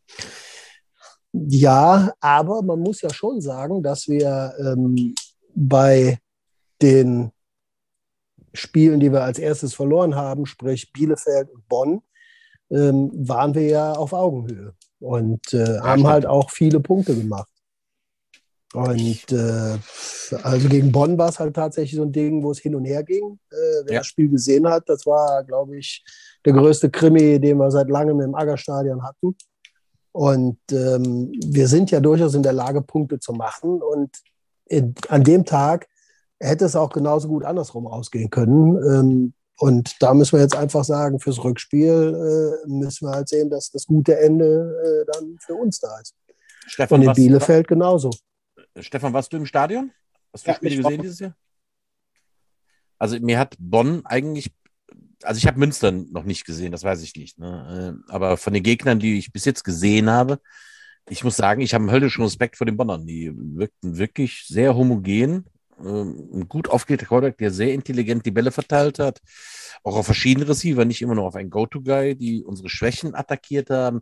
[1.32, 5.13] ja, aber man muss ja schon sagen, dass wir ähm,
[5.54, 6.17] bei
[6.82, 7.32] den
[8.53, 12.01] Spielen, die wir als erstes verloren haben, sprich Bielefeld und Bonn,
[12.69, 17.49] ähm, waren wir ja auf Augenhöhe und äh, haben halt auch viele Punkte gemacht.
[18.73, 19.77] Und äh,
[20.43, 23.03] also gegen Bonn war es halt tatsächlich so ein Ding, wo es hin und her
[23.03, 23.39] ging.
[23.49, 23.55] Äh,
[23.86, 23.99] wer ja.
[24.01, 26.03] das Spiel gesehen hat, das war, glaube ich,
[26.45, 29.36] der größte Krimi, den wir seit langem im Aggerstadion hatten.
[30.12, 33.81] Und ähm, wir sind ja durchaus in der Lage, Punkte zu machen.
[33.81, 34.12] Und
[34.65, 35.88] in, an dem Tag
[36.39, 38.78] hätte es auch genauso gut andersrum ausgehen können.
[38.84, 43.50] Ähm, und da müssen wir jetzt einfach sagen, fürs Rückspiel äh, müssen wir halt sehen,
[43.50, 46.13] dass das gute Ende äh, dann für uns da ist.
[46.67, 48.12] Stefan, Und in was, Bielefeld genauso.
[48.80, 49.91] Stefan, warst du im Stadion?
[50.32, 51.36] Hast du ja, Spiele gesehen dieses Jahr?
[53.00, 54.54] Also mir hat Bonn eigentlich,
[55.23, 57.39] also ich habe Münster noch nicht gesehen, das weiß ich nicht.
[57.39, 57.97] Ne?
[58.08, 60.39] Äh, aber von den Gegnern, die ich bis jetzt gesehen habe,
[61.10, 63.06] ich muss sagen, ich habe einen höllischen Respekt vor den Bonnern.
[63.08, 65.45] Die wirkten wirklich sehr homogen.
[65.79, 69.21] Ähm, ein gut aufgelegter Quarterback, der sehr intelligent die Bälle verteilt hat.
[69.83, 74.01] Auch auf verschiedene Receiver, nicht immer nur auf einen Go-To-Guy, die unsere Schwächen attackiert haben.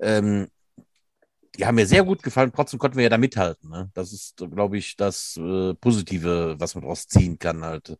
[0.00, 0.48] Ähm,
[1.58, 3.68] die haben mir sehr gut gefallen, trotzdem konnten wir ja da mithalten.
[3.68, 3.90] Ne?
[3.92, 7.64] Das ist, glaube ich, das äh, Positive, was man daraus ziehen kann.
[7.64, 7.96] Halt.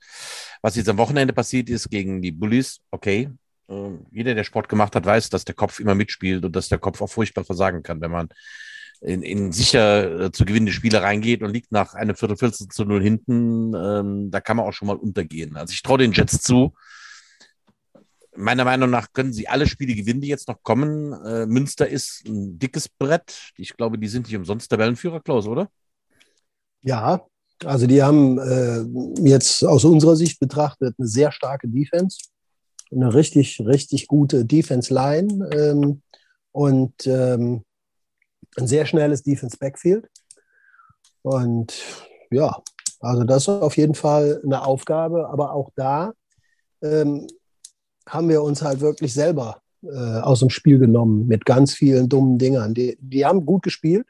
[0.62, 3.30] Was jetzt am Wochenende passiert ist gegen die Bullies, okay.
[3.68, 6.78] Äh, jeder, der Sport gemacht hat, weiß, dass der Kopf immer mitspielt und dass der
[6.78, 8.28] Kopf auch furchtbar versagen kann, wenn man
[9.00, 12.84] in, in sicher äh, zu gewinnende Spiele reingeht und liegt nach einem Viertel, 14 zu
[12.84, 13.74] 0 hinten.
[13.74, 15.56] Ähm, da kann man auch schon mal untergehen.
[15.56, 16.74] Also ich traue den Jets zu,
[18.38, 21.12] meiner Meinung nach können sie alle Spiele gewinnen, die jetzt noch kommen.
[21.24, 23.50] Äh, Münster ist ein dickes Brett.
[23.56, 25.68] Ich glaube, die sind nicht umsonst Tabellenführer, Klaus, oder?
[26.82, 27.26] Ja,
[27.64, 28.84] also die haben äh,
[29.28, 32.18] jetzt aus unserer Sicht betrachtet eine sehr starke Defense,
[32.92, 36.02] eine richtig, richtig gute Defense-Line ähm,
[36.52, 37.64] und ähm,
[38.56, 40.08] ein sehr schnelles Defense-Backfield.
[41.22, 41.74] Und
[42.30, 42.62] ja,
[43.00, 46.12] also das ist auf jeden Fall eine Aufgabe, aber auch da
[46.82, 47.26] ähm,
[48.08, 52.38] haben wir uns halt wirklich selber äh, aus dem Spiel genommen mit ganz vielen dummen
[52.38, 52.74] Dingern.
[52.74, 54.06] Die, die haben gut gespielt,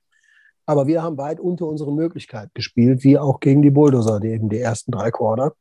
[0.66, 4.48] aber wir haben weit unter unsere Möglichkeit gespielt, wie auch gegen die Bulldozer, die eben
[4.48, 5.54] die ersten drei Quarter.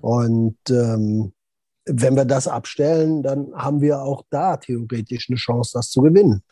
[0.00, 1.32] Und ähm,
[1.86, 6.42] wenn wir das abstellen, dann haben wir auch da theoretisch eine Chance, das zu gewinnen.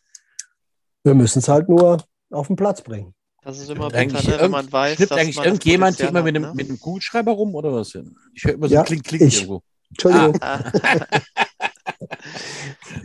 [1.04, 3.14] Wir müssen es halt nur auf den Platz bringen.
[3.44, 6.36] Das ist immer bitter, ne, wenn man weiß, dass eigentlich man irgendjemand hier immer mit
[6.36, 6.54] einem, ne?
[6.54, 7.92] mit einem Kugelschreiber rum oder was?
[8.34, 9.62] Ich höre immer so ja, Klick, Klick ich, irgendwo.
[9.90, 10.38] Entschuldigung.
[10.40, 10.72] Ah.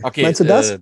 [0.04, 0.22] okay.
[0.22, 0.70] Meinst du das?
[0.70, 0.78] Äh,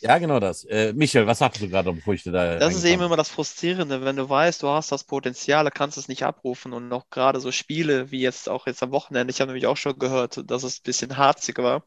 [0.00, 0.64] ja, genau das.
[0.64, 2.56] Äh, Michael, was sagst du gerade, bevor ich da.
[2.56, 6.08] Das ist eben immer das Frustrierende, wenn du weißt, du hast das Potenzial, kannst es
[6.08, 9.50] nicht abrufen und noch gerade so Spiele wie jetzt auch jetzt am Wochenende, ich habe
[9.50, 11.84] nämlich auch schon gehört, dass es ein bisschen harzig war.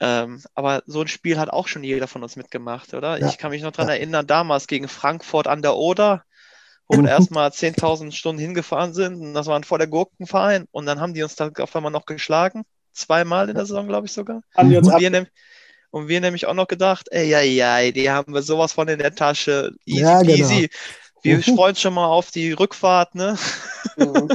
[0.00, 3.18] Ähm, aber so ein Spiel hat auch schon jeder von uns mitgemacht, oder?
[3.18, 3.28] Ja.
[3.28, 3.96] Ich kann mich noch daran ja.
[3.96, 6.24] erinnern, damals gegen Frankfurt an der Oder,
[6.86, 7.08] wo wir mhm.
[7.08, 9.20] erstmal 10.000 Stunden hingefahren sind.
[9.20, 10.66] Und das war ein voller Gurkenverein.
[10.70, 12.64] Und dann haben die uns da auf einmal noch geschlagen.
[12.92, 14.42] Zweimal in der Saison, glaube ich sogar.
[14.54, 14.78] Und wir,
[15.90, 18.98] und wir, nämlich auch noch gedacht, ey, ey, ey, die haben wir sowas von in
[18.98, 19.72] der Tasche.
[19.84, 20.34] Easy ja, genau.
[20.34, 20.70] easy.
[21.22, 21.42] Wir mhm.
[21.42, 23.36] freuen uns schon mal auf die Rückfahrt, ne?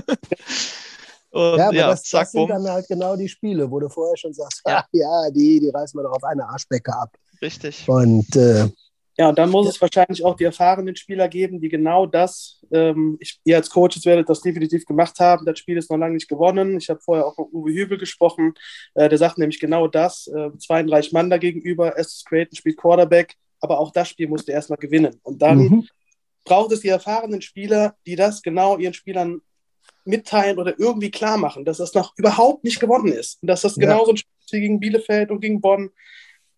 [1.34, 3.90] Und, ja, aber ja, das, zack, das sind dann halt genau die Spiele, wo du
[3.90, 7.10] vorher schon sagst, ja, ja die, die reißen wir doch auf eine Arschbecke ab.
[7.42, 7.90] Richtig.
[7.90, 8.70] Und äh,
[9.18, 13.18] ja, und dann muss es wahrscheinlich auch die erfahrenen Spieler geben, die genau das, ähm,
[13.20, 15.44] ich, ihr als Coaches werdet das definitiv gemacht haben.
[15.46, 16.78] Das Spiel ist noch lange nicht gewonnen.
[16.78, 18.54] Ich habe vorher auch mit Uwe Hübel gesprochen.
[18.94, 23.36] Äh, der sagt nämlich genau das: äh, 32 Mann da gegenüber, Estes Creighton spielt Quarterback,
[23.60, 25.20] aber auch das Spiel musste erstmal gewinnen.
[25.24, 25.88] Und dann mhm.
[26.44, 29.42] braucht es die erfahrenen Spieler, die das genau ihren Spielern
[30.06, 33.42] mitteilen oder irgendwie klar machen, dass das noch überhaupt nicht gewonnen ist.
[33.42, 33.82] Und dass das ja.
[33.82, 35.90] genauso ein Spiel wie gegen Bielefeld und gegen Bonn.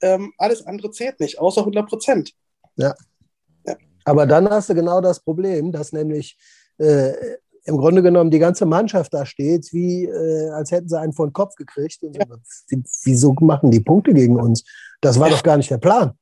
[0.02, 2.32] Ähm, alles andere zählt nicht, außer 100 Prozent.
[2.76, 2.94] Ja.
[3.66, 3.76] ja.
[4.04, 6.38] Aber dann hast du genau das Problem, dass nämlich
[6.78, 7.14] äh,
[7.66, 11.28] im Grunde genommen die ganze Mannschaft da steht, wie äh, als hätten sie einen vor
[11.28, 12.04] den Kopf gekriegt.
[12.04, 12.26] Und ja.
[12.28, 14.64] so, wieso machen die Punkte gegen uns?
[15.02, 16.14] Das war doch gar nicht der Plan.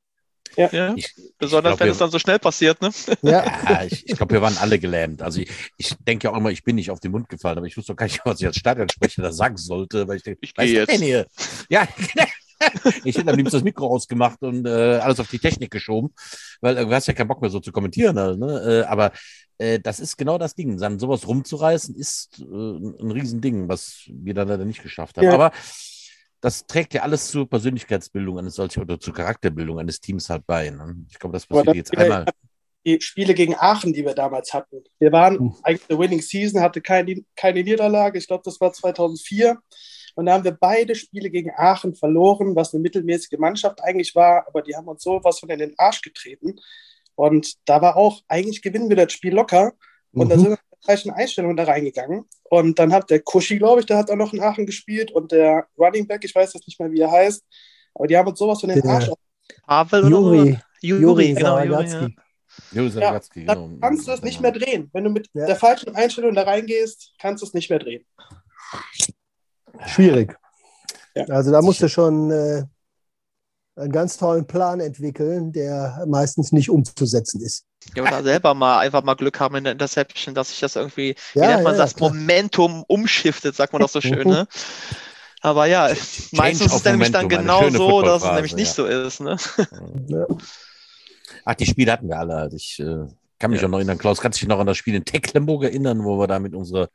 [0.55, 0.69] Ja.
[0.71, 0.93] ja.
[0.95, 2.91] Ich, Besonders ich glaub, wenn es dann so schnell passiert, ne?
[3.21, 5.21] Ja, ja ich, ich glaube, wir waren alle gelähmt.
[5.21, 7.67] Also ich, ich denke ja auch immer, ich bin nicht auf den Mund gefallen, aber
[7.67, 10.39] ich wusste doch gar nicht, was ich als Stadionsprecher da sagen sollte, weil ich denke,
[10.41, 10.89] ich gehe jetzt.
[10.91, 11.27] Denn hier?
[11.69, 11.87] Ja,
[13.03, 16.13] ich hätte am liebsten das Mikro ausgemacht und äh, alles auf die Technik geschoben,
[16.61, 18.17] weil du hast ja keinen Bock mehr so zu kommentieren.
[18.19, 18.83] Halt, ne?
[18.85, 19.11] Äh, aber
[19.57, 20.77] äh, das ist genau das Ding.
[20.77, 25.25] Dann sowas rumzureißen ist äh, ein Riesending, was wir dann leider nicht geschafft haben.
[25.25, 25.33] Ja.
[25.33, 25.51] Aber
[26.43, 30.69] das trägt ja alles zur Persönlichkeitsbildung eines solchen oder zur Charakterbildung eines Teams halt bei.
[30.69, 31.05] Ne?
[31.09, 32.25] Ich glaube, das passiert jetzt einmal.
[32.85, 34.83] Die Spiele gegen Aachen, die wir damals hatten.
[34.99, 35.55] Wir waren hm.
[35.63, 38.17] eigentlich eine Winning Season, hatte keine, keine Niederlage.
[38.17, 39.57] Ich glaube, das war 2004.
[40.15, 44.45] Und da haben wir beide Spiele gegen Aachen verloren, was eine mittelmäßige Mannschaft eigentlich war.
[44.45, 46.59] Aber die haben uns sowas von in den Arsch getreten.
[47.15, 49.71] Und da war auch, eigentlich gewinnen wir das Spiel locker.
[50.11, 50.29] Und mhm.
[50.29, 52.25] da sind wir falschen Einstellungen da reingegangen.
[52.49, 55.31] Und dann hat der Kuschi, glaube ich, der hat auch noch in Aachen gespielt und
[55.31, 57.43] der Running Back, ich weiß jetzt nicht mehr, wie er heißt,
[57.95, 59.09] aber die haben uns sowas von den Arsch.
[59.65, 60.59] Pavel Juri.
[60.81, 61.59] Juri, Juri, genau.
[61.63, 62.09] Juri, ja.
[62.71, 63.53] Juri ja, genau.
[63.53, 64.89] Dann kannst du es nicht mehr drehen.
[64.93, 65.45] Wenn du mit ja.
[65.45, 68.05] der falschen Einstellung da reingehst, kannst du es nicht mehr drehen.
[69.87, 70.37] Schwierig.
[71.15, 71.25] Ja.
[71.25, 72.63] Also da musst du schon äh,
[73.75, 77.65] einen ganz tollen Plan entwickeln, der meistens nicht umzusetzen ist.
[77.95, 81.15] Ja, oder selber mal einfach mal Glück haben in der Interception, dass sich das irgendwie,
[81.33, 82.09] ja, wie nennt man ja, das, klar.
[82.09, 84.47] Momentum umschiftet, sagt man doch so schön, ne?
[85.41, 88.73] Aber ja, Change meistens ist es nämlich dann genau so, dass es nämlich nicht ja.
[88.73, 89.37] so ist, ne?
[91.45, 92.35] Ach, die Spiele hatten wir alle.
[92.35, 93.07] Also ich äh,
[93.39, 95.63] kann mich auch noch erinnern, Klaus, kannst du dich noch an das Spiel in Tecklenburg
[95.63, 96.89] erinnern, wo wir da mit unserer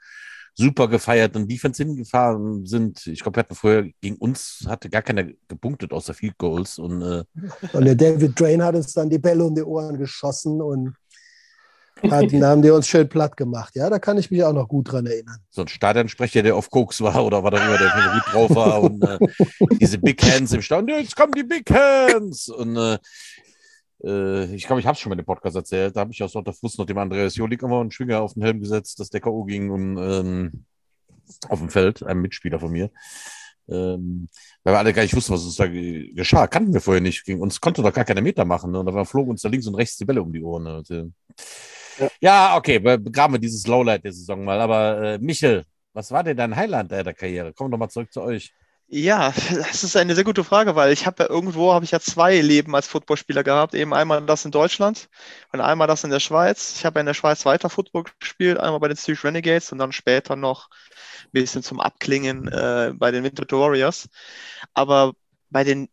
[0.59, 3.07] super gefeierten Defense hingefahren sind.
[3.07, 6.79] Ich glaube, wir hatten vorher gegen uns hatte gar keiner gepunktet außer Field Goals.
[6.79, 7.23] Und, äh,
[7.73, 10.97] und der David Drain hat uns dann die Bälle um die Ohren geschossen und
[12.03, 13.77] hatten, haben die uns schön platt gemacht.
[13.77, 15.39] Ja, da kann ich mich auch noch gut dran erinnern.
[15.51, 19.03] So ein Stadionsprecher, der auf Koks war oder war darüber, der gut drauf war und
[19.05, 19.19] äh,
[19.81, 20.99] diese Big Hands im Stadion.
[21.01, 22.49] Jetzt kommen die Big Hands!
[22.49, 22.99] Und äh,
[24.05, 25.97] äh, ich glaube, ich habe es schon mal in dem Podcast erzählt.
[25.97, 28.43] Da habe ich aus unter Fuß noch dem Andreas Jolik immer einen Schwinger auf den
[28.43, 29.45] Helm gesetzt, dass der K.O.
[29.45, 30.65] ging und ähm,
[31.49, 32.91] auf dem Feld, einem Mitspieler von mir.
[33.69, 34.29] Ähm,
[34.65, 36.47] weil wir alle gar nicht wussten, was uns da geschah.
[36.47, 37.25] Kannten wir vorher nicht.
[37.25, 38.73] Gegen uns konnte doch gar keine Meter machen.
[38.73, 38.81] Ne?
[38.81, 40.63] Und da flogen uns da links und rechts die Bälle um die Ohren.
[40.65, 41.13] Ne?
[41.99, 42.09] Ja.
[42.21, 42.57] ja.
[42.57, 44.61] okay, begraben wir dieses Lowlight der Saison mal.
[44.61, 47.53] Aber äh, Michel, was war denn dein Highlight der Karriere?
[47.53, 48.53] Kommen wir doch mal zurück zu euch.
[48.91, 52.01] Ja, das ist eine sehr gute Frage, weil ich habe ja irgendwo habe ich ja
[52.01, 55.09] zwei Leben als Footballspieler gehabt, eben einmal das in Deutschland
[55.53, 56.75] und einmal das in der Schweiz.
[56.77, 59.93] Ich habe in der Schweiz weiter Football gespielt, einmal bei den Zurich Renegades und dann
[59.93, 60.71] später noch
[61.25, 64.09] ein bisschen zum Abklingen äh, bei den Winterthur Warriors.
[64.75, 65.13] Aber
[65.51, 65.89] bei den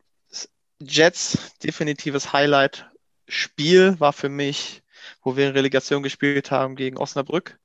[0.79, 2.89] Jets definitives Highlight
[3.27, 4.83] Spiel war für mich,
[5.23, 7.59] wo wir in Relegation gespielt haben gegen Osnabrück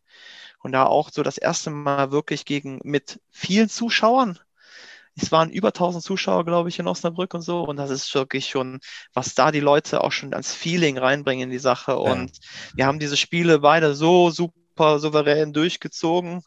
[0.61, 4.39] und da auch so das erste Mal wirklich gegen mit vielen Zuschauern
[5.17, 7.63] es waren über 1000 Zuschauer, glaube ich, in Osnabrück und so.
[7.63, 8.81] Und das ist wirklich schon,
[9.13, 11.99] was da die Leute auch schon als Feeling reinbringen in die Sache.
[11.99, 12.43] Und ja.
[12.75, 16.43] wir haben diese Spiele beide so super souverän durchgezogen,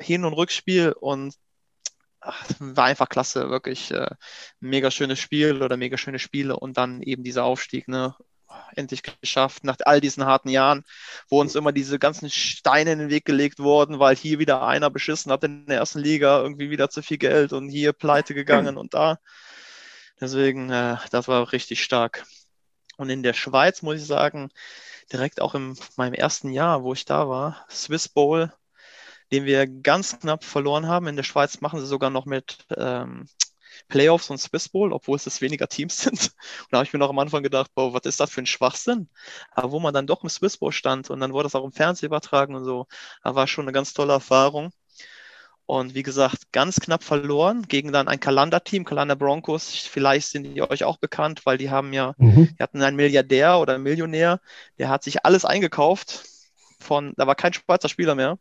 [0.00, 0.92] Hin- und Rückspiel.
[0.92, 1.34] Und
[2.20, 4.10] ach, war einfach klasse, wirklich äh,
[4.60, 6.56] mega schönes Spiel oder mega schöne Spiele.
[6.58, 8.14] Und dann eben dieser Aufstieg, ne?
[8.76, 10.84] Endlich geschafft, nach all diesen harten Jahren,
[11.28, 14.90] wo uns immer diese ganzen Steine in den Weg gelegt wurden, weil hier wieder einer
[14.90, 18.76] beschissen hat in der ersten Liga, irgendwie wieder zu viel Geld und hier pleite gegangen
[18.76, 19.18] und da.
[20.20, 22.24] Deswegen, äh, das war richtig stark.
[22.96, 24.50] Und in der Schweiz muss ich sagen,
[25.12, 28.52] direkt auch in meinem ersten Jahr, wo ich da war, Swiss Bowl,
[29.32, 31.06] den wir ganz knapp verloren haben.
[31.06, 33.28] In der Schweiz machen sie sogar noch mit ähm,
[33.88, 36.20] Playoffs und Swiss Bowl, obwohl es das weniger Teams sind.
[36.22, 38.46] Und da habe ich mir noch am Anfang gedacht, boah, was ist das für ein
[38.46, 39.08] Schwachsinn?
[39.50, 41.72] Aber wo man dann doch im Swiss Bowl stand und dann wurde das auch im
[41.72, 42.86] Fernsehen übertragen und so,
[43.22, 44.72] da war schon eine ganz tolle Erfahrung.
[45.66, 49.68] Und wie gesagt, ganz knapp verloren gegen dann ein Kalender-Team, Kalender Broncos.
[49.68, 52.54] Vielleicht sind die euch auch bekannt, weil die haben ja, mhm.
[52.58, 54.40] die hatten einen Milliardär oder einen Millionär,
[54.78, 56.24] der hat sich alles eingekauft
[56.80, 58.38] von, da war kein Schweizer Spieler mehr.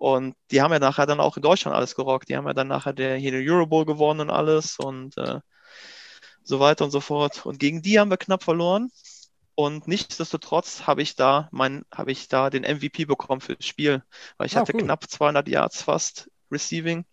[0.00, 2.30] Und die haben ja nachher dann auch in Deutschland alles gerockt.
[2.30, 5.40] Die haben ja dann nachher der, hier den Euro Bowl gewonnen und alles und äh,
[6.42, 7.44] so weiter und so fort.
[7.44, 8.90] Und gegen die haben wir knapp verloren.
[9.54, 14.02] Und nichtsdestotrotz habe ich da mein, habe ich da den MVP bekommen für das Spiel,
[14.38, 14.84] weil ich ah, hatte cool.
[14.84, 17.04] knapp 200 Yards fast Receiving.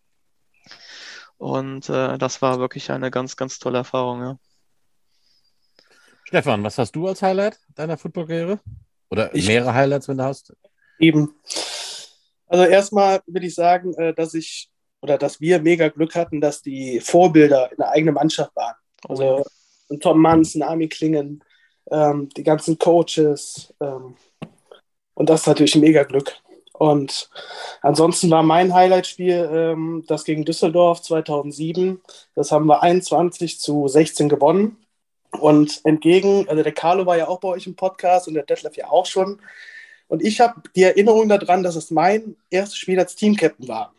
[1.35, 4.39] Und äh, das war wirklich eine ganz, ganz tolle Erfahrung, ja.
[6.23, 8.61] Stefan, was hast du als Highlight deiner Footballkarriere?
[9.09, 10.55] Oder ich, mehrere Highlights, wenn du hast?
[10.99, 11.35] Eben.
[12.47, 14.69] Also erstmal will ich sagen, äh, dass ich
[15.01, 18.75] oder dass wir mega Glück hatten, dass die Vorbilder in der eigenen Mannschaft waren.
[19.07, 19.43] Also
[19.99, 21.43] Tom Manns, Armin Klingen,
[21.91, 23.73] ähm, die ganzen Coaches.
[23.79, 24.15] Ähm,
[25.13, 26.33] und das ist natürlich mega Glück.
[26.73, 27.29] Und
[27.81, 32.01] ansonsten war mein Highlight-Spiel ähm, das gegen Düsseldorf 2007.
[32.35, 34.77] Das haben wir 21 zu 16 gewonnen.
[35.31, 38.77] Und entgegen, also der Carlo war ja auch bei euch im Podcast und der Detlef
[38.77, 39.41] ja auch schon.
[40.07, 43.93] Und ich habe die Erinnerung daran, dass es mein erstes Spiel als Teamcaptain war,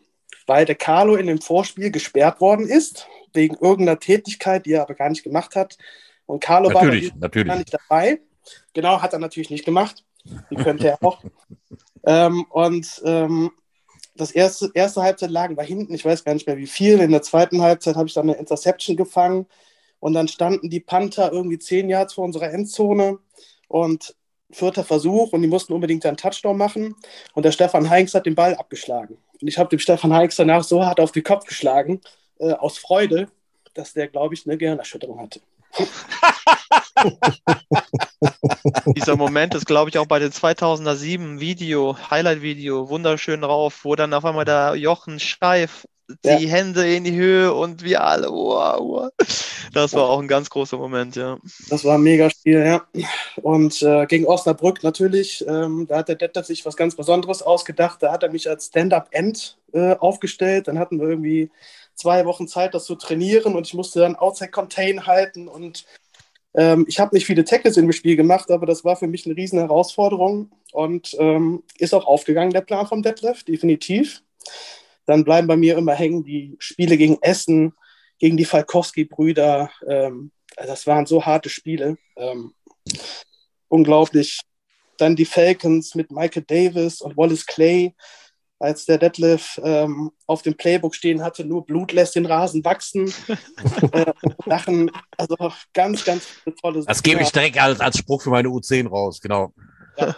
[0.46, 4.94] weil der Carlo in dem Vorspiel gesperrt worden ist, wegen irgendeiner Tätigkeit, die er aber
[4.94, 5.76] gar nicht gemacht hat.
[6.26, 7.48] Und Carlo natürlich, war natürlich.
[7.48, 8.20] gar nicht dabei.
[8.72, 10.04] Genau, hat er natürlich nicht gemacht.
[10.50, 11.22] Die könnte er auch.
[12.06, 13.50] ähm, und ähm,
[14.16, 16.98] das erste, erste Halbzeit lagen wir hinten, ich weiß gar nicht mehr wie viel.
[17.00, 19.46] In der zweiten Halbzeit habe ich dann eine Interception gefangen
[20.00, 23.18] und dann standen die Panther irgendwie zehn Yards vor unserer Endzone
[23.68, 24.14] und
[24.50, 26.94] vierter Versuch und die mussten unbedingt einen Touchdown machen
[27.34, 29.18] und der Stefan Heinz hat den Ball abgeschlagen.
[29.40, 32.00] Und ich habe dem Stefan Heinz danach so hart auf den Kopf geschlagen,
[32.38, 33.28] äh, aus Freude,
[33.74, 35.40] dass der, glaube ich, eine Gehirnerschütterung hatte.
[38.96, 44.14] Dieser Moment ist, glaube ich, auch bei den 2007 Video, Highlight-Video, wunderschön drauf, wo dann
[44.14, 45.86] auf einmal der Jochen Scheif
[46.24, 46.38] die ja.
[46.38, 49.10] Hände in die Höhe und wir alle, wow, wow.
[49.72, 51.38] Das war auch ein ganz großer Moment, ja.
[51.68, 52.82] Das war ein mega Spiel, ja.
[53.42, 58.02] Und äh, gegen Osnabrück natürlich, ähm, da hat der Detlef sich was ganz Besonderes ausgedacht.
[58.02, 60.68] Da hat er mich als Stand-Up-End äh, aufgestellt.
[60.68, 61.50] Dann hatten wir irgendwie
[61.94, 65.84] zwei Wochen Zeit, das zu trainieren und ich musste dann Outside Contain halten und
[66.54, 69.36] ähm, ich habe nicht viele Tackles im Spiel gemacht, aber das war für mich eine
[69.36, 74.22] riesen Herausforderung und ähm, ist auch aufgegangen, der Plan vom Detlef, definitiv.
[75.08, 77.72] Dann bleiben bei mir immer hängen die Spiele gegen Essen,
[78.18, 79.70] gegen die Falkowski-Brüder.
[79.88, 81.96] Ähm, das waren so harte Spiele.
[82.14, 82.52] Ähm,
[83.68, 84.40] unglaublich.
[84.98, 87.94] Dann die Falcons mit Michael Davis und Wallace Clay
[88.58, 93.10] als der Detlef ähm, auf dem Playbook stehen hatte, nur Blut lässt den Rasen wachsen.
[93.92, 94.12] äh,
[94.44, 95.36] Sachen, also
[95.72, 96.26] ganz, ganz
[96.60, 96.88] tolle Sachen.
[96.88, 99.54] Das gebe ich direkt als, als Spruch für meine U10 raus, genau.
[99.96, 100.14] Ja.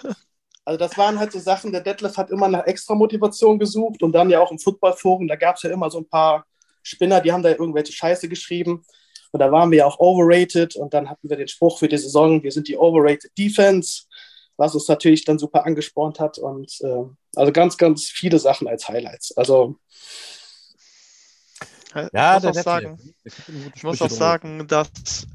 [0.65, 4.13] Also das waren halt so Sachen, der Detlef hat immer nach extra Motivation gesucht und
[4.13, 6.45] dann ja auch im Footballforum, da gab es ja immer so ein paar
[6.83, 8.85] Spinner, die haben da irgendwelche Scheiße geschrieben.
[9.33, 11.99] Und da waren wir ja auch overrated und dann hatten wir den Spruch für die
[11.99, 14.03] Saison, wir sind die overrated Defense
[14.61, 16.39] was uns natürlich dann super angespornt hat.
[16.39, 19.37] Und äh, also ganz, ganz viele Sachen als Highlights.
[19.37, 19.77] Also
[22.13, 23.15] ja, ich muss auch sagen,
[23.75, 25.27] ich muss auch sagen, dass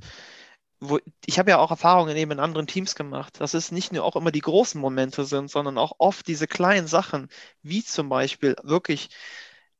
[0.89, 4.03] wo, ich habe ja auch Erfahrungen eben in anderen Teams gemacht, dass es nicht nur
[4.03, 7.29] auch immer die großen Momente sind, sondern auch oft diese kleinen Sachen,
[7.61, 9.09] wie zum Beispiel wirklich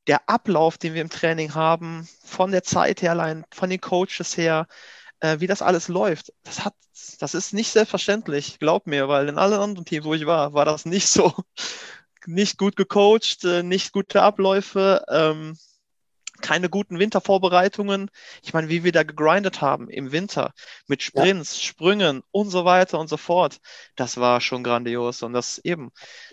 [0.08, 4.38] der Ablauf, den wir im Training haben, von der Zeit her allein, von den Coaches
[4.38, 4.68] her,
[5.20, 6.34] äh, wie das alles läuft.
[6.44, 6.76] Das hat,
[7.20, 10.66] das ist nicht selbstverständlich, glaub mir, weil in allen anderen Teams, wo ich war, war
[10.66, 11.34] das nicht so.
[12.28, 15.06] Nicht gut gecoacht, äh, nicht gute Abläufe.
[15.10, 15.56] Ähm,
[16.46, 18.12] keine guten Wintervorbereitungen.
[18.44, 20.54] Ich meine, wie wir da gegrindet haben im Winter
[20.86, 21.64] mit Sprints, ja.
[21.70, 23.58] Sprüngen und so weiter und so fort.
[23.96, 25.24] Das war schon grandios.
[25.24, 25.90] Und das eben,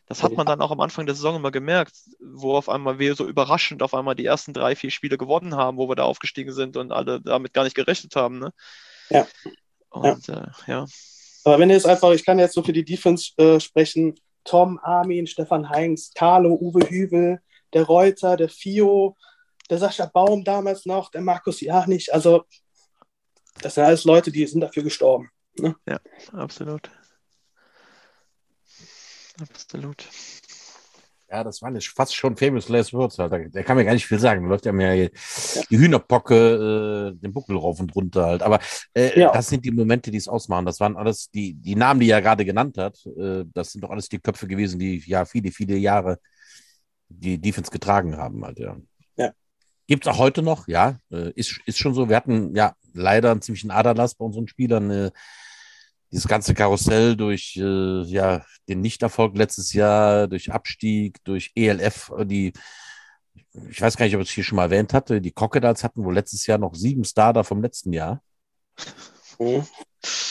[0.06, 3.14] das hat man dann auch am Anfang der Saison immer gemerkt, wo auf einmal wir
[3.14, 6.52] so überraschend auf einmal die ersten drei, vier Spiele gewonnen haben, wo wir da aufgestiegen
[6.52, 8.38] sind und alle damit gar nicht gerechnet haben.
[8.38, 8.52] Ne?
[9.08, 9.26] Ja.
[9.88, 10.44] Und ja.
[10.44, 10.86] Äh, ja.
[11.44, 14.78] Aber wenn ihr jetzt einfach, ich kann jetzt so für die Defense äh, sprechen, Tom,
[14.82, 17.40] Armin, Stefan Heinz, Carlo, Uwe Hübel,
[17.72, 19.16] der Reuter, der Fio,
[19.72, 22.12] der Sascha Baum damals noch, der Markus Janich.
[22.12, 22.44] Also,
[23.62, 25.30] das sind alles Leute, die sind dafür gestorben.
[25.58, 25.74] Ne?
[25.88, 25.98] Ja,
[26.32, 26.90] absolut.
[29.40, 30.06] Absolut.
[31.30, 33.18] Ja, das waren fast schon famous last words.
[33.18, 33.54] Halt.
[33.54, 34.42] Der kann mir gar nicht viel sagen.
[34.42, 35.08] Da läuft ja mir
[35.70, 38.42] die Hühnerpocke, äh, den Buckel rauf und runter halt.
[38.42, 38.60] Aber
[38.92, 39.32] äh, ja.
[39.32, 40.66] das sind die Momente, die es ausmachen.
[40.66, 42.98] Das waren alles die, die Namen, die er gerade genannt hat.
[43.06, 46.18] Äh, das sind doch alles die Köpfe gewesen, die ja viele, viele Jahre
[47.08, 48.76] die Defense getragen haben halt, ja.
[49.92, 52.08] Gibt es auch heute noch, ja, äh, ist, ist schon so.
[52.08, 54.90] Wir hatten ja leider einen ziemlichen Aderlass bei unseren Spielern.
[54.90, 55.10] Äh,
[56.10, 62.54] dieses ganze Karussell durch äh, ja, den Nichterfolg letztes Jahr, durch Abstieg, durch ELF, die,
[63.68, 66.04] ich weiß gar nicht, ob ich es hier schon mal erwähnt hatte, die Crocodiles hatten
[66.04, 68.22] wohl letztes Jahr noch sieben Starter vom letzten Jahr.
[69.36, 69.62] Oh.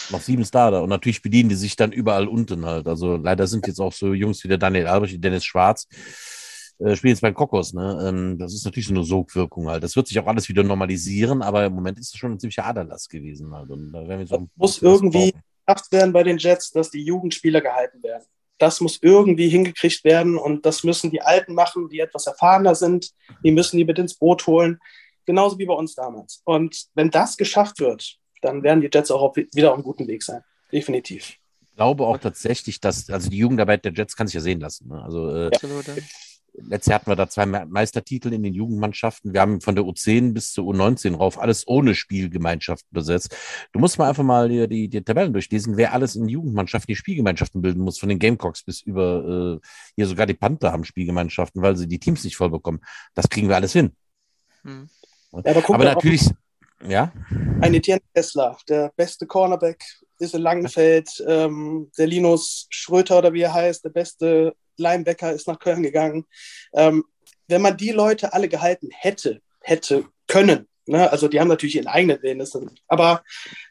[0.09, 0.81] Noch sieben Starter.
[0.81, 2.87] Und natürlich bedienen die sich dann überall unten halt.
[2.87, 5.87] Also leider sind jetzt auch so Jungs wie der Daniel Albrecht, Dennis Schwarz,
[6.83, 8.05] äh, spielen jetzt bei Kokos, ne?
[8.07, 9.83] Ähm, das ist natürlich so eine Sogwirkung halt.
[9.83, 12.65] Das wird sich auch alles wieder normalisieren, aber im Moment ist es schon ein ziemlicher
[12.65, 13.69] Aderlass gewesen halt.
[13.69, 15.33] Und da werden wir so muss irgendwie
[15.65, 18.23] geschafft werden bei den Jets, dass die Jugendspieler gehalten werden.
[18.57, 23.11] Das muss irgendwie hingekriegt werden und das müssen die Alten machen, die etwas erfahrener sind.
[23.43, 24.79] Die müssen die mit ins Boot holen.
[25.25, 26.41] Genauso wie bei uns damals.
[26.45, 30.23] Und wenn das geschafft wird, dann werden die Jets auch wieder auf einem guten Weg
[30.23, 30.43] sein.
[30.71, 31.37] Definitiv.
[31.61, 34.89] Ich glaube auch tatsächlich, dass, also die Jugendarbeit der Jets kann sich ja sehen lassen.
[34.89, 35.01] Ne?
[35.01, 35.93] Also, äh, ja
[36.53, 39.33] letztes Jahr hatten wir da zwei Meistertitel in den Jugendmannschaften.
[39.33, 43.35] Wir haben von der U10 bis zur U19 rauf alles ohne Spielgemeinschaften besetzt.
[43.71, 46.95] Du musst mal einfach mal die, die, die Tabellen durchlesen, wer alles in Jugendmannschaften die
[46.95, 51.61] Spielgemeinschaften bilden muss, von den Gamecocks bis über äh, hier sogar die Panther haben Spielgemeinschaften,
[51.61, 52.81] weil sie die Teams nicht voll bekommen.
[53.13, 53.91] Das kriegen wir alles hin.
[54.63, 54.89] Hm.
[55.31, 56.29] Ja, aber, aber natürlich,
[56.87, 57.11] ja.
[57.61, 59.83] Ein Etienne Kessler, der beste Cornerback
[60.19, 61.23] ist in Langenfeld.
[61.27, 66.25] Ähm, der Linus Schröter oder wie er heißt, der beste Linebacker ist nach Köln gegangen.
[66.73, 67.03] Ähm,
[67.47, 71.11] wenn man die Leute alle gehalten hätte, hätte können, ne?
[71.11, 72.45] also die haben natürlich ihren eigenen Willen,
[72.87, 73.23] aber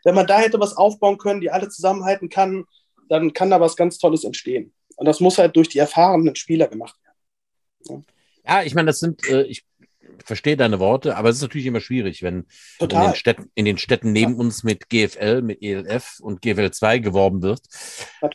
[0.04, 2.64] wenn man da hätte was aufbauen können, die alle zusammenhalten kann,
[3.08, 4.72] dann kann da was ganz Tolles entstehen.
[4.96, 8.04] Und das muss halt durch die erfahrenen Spieler gemacht werden.
[8.44, 9.64] Ja, ja ich meine, das sind, äh, ich
[10.24, 12.46] verstehe deine Worte, aber es ist natürlich immer schwierig, wenn
[12.80, 14.38] in den, Städten, in den Städten neben ja.
[14.38, 17.60] uns mit GFL, mit ELF und GFL 2 geworben wird,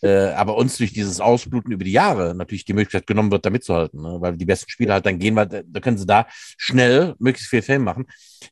[0.01, 3.49] äh, aber uns durch dieses Ausbluten über die Jahre natürlich die Möglichkeit genommen wird, da
[3.49, 4.17] mitzuhalten, ne?
[4.19, 7.61] weil die besten Spieler halt dann gehen, weil da können sie da schnell möglichst viel
[7.61, 8.05] Fame machen.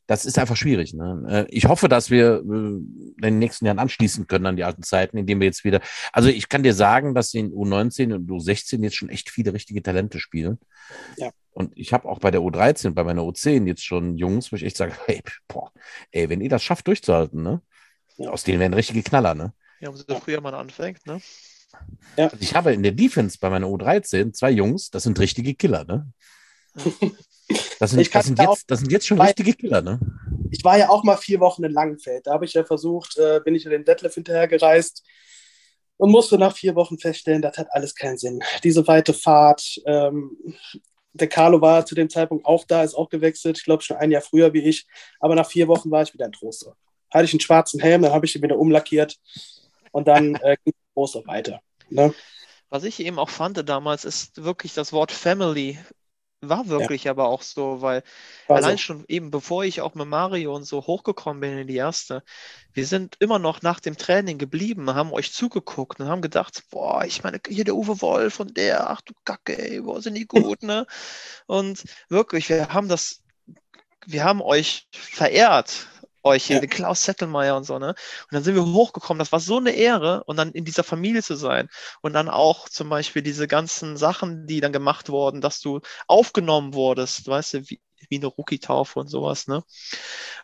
[0.06, 0.94] Das ist einfach schwierig.
[0.94, 1.24] Ne?
[1.28, 4.82] Äh, ich hoffe, dass wir äh, in den nächsten Jahren anschließen können an die alten
[4.82, 5.80] Zeiten, indem wir jetzt wieder,
[6.12, 9.82] also ich kann dir sagen, dass in U19 und U16 jetzt schon echt viele richtige
[9.82, 10.58] Talente spielen.
[11.16, 11.30] Ja.
[11.54, 14.64] Und ich habe auch bei der U13, bei meiner U10 jetzt schon Jungs, wo ich
[14.64, 15.72] echt sage, hey, boah,
[16.10, 17.62] ey, wenn ihr das schafft durchzuhalten, ne?
[18.18, 19.54] Aus denen werden richtige Knaller, ne?
[19.80, 21.20] Ja, umso früher man anfängt, ne?
[22.16, 22.26] Ja.
[22.26, 25.84] Also ich habe in der Defense bei meiner U13 zwei Jungs, das sind richtige Killer,
[25.84, 26.12] ne?
[27.78, 30.00] Das sind, das sind, jetzt, das sind jetzt schon richtige Killer, ne?
[30.50, 32.26] Ich war ja auch mal vier Wochen in Langenfeld.
[32.26, 35.04] Da habe ich ja versucht, äh, bin ich in den Detlef hinterhergereist
[35.96, 38.40] und musste nach vier Wochen feststellen, das hat alles keinen Sinn.
[38.62, 40.36] Diese weite Fahrt, ähm,
[41.14, 44.10] der Carlo war zu dem Zeitpunkt auch da, ist auch gewechselt, ich glaube schon ein
[44.10, 44.86] Jahr früher wie ich.
[45.20, 46.76] Aber nach vier Wochen war ich wieder ein Troster.
[47.10, 49.16] Hatte ich einen schwarzen Helm, dann habe ich ihn wieder umlackiert
[49.92, 51.60] und dann äh, ging Troster weiter.
[51.88, 52.12] Ne?
[52.68, 55.78] Was ich eben auch fand damals, ist wirklich das Wort Family
[56.48, 57.10] war wirklich ja.
[57.10, 58.02] aber auch so, weil
[58.46, 61.76] war allein schon eben bevor ich auch mit Mario und so hochgekommen bin in die
[61.76, 62.22] erste,
[62.72, 67.04] wir sind immer noch nach dem Training geblieben, haben euch zugeguckt und haben gedacht, boah,
[67.04, 70.26] ich meine, hier der Uwe Wolf und der, ach du Kacke, ey, boah, sind die
[70.26, 70.86] gut, ne?
[71.46, 73.22] Und wirklich, wir haben das,
[74.06, 75.86] wir haben euch verehrt,
[76.24, 76.60] euch hier, ja.
[76.60, 77.88] den Klaus Zettelmeier und so, ne?
[77.88, 81.22] Und dann sind wir hochgekommen, das war so eine Ehre und dann in dieser Familie
[81.22, 81.68] zu sein
[82.00, 86.74] und dann auch zum Beispiel diese ganzen Sachen, die dann gemacht wurden, dass du aufgenommen
[86.74, 89.62] wurdest, weißt du, wie, wie eine Rookie-Taufe und sowas, ne?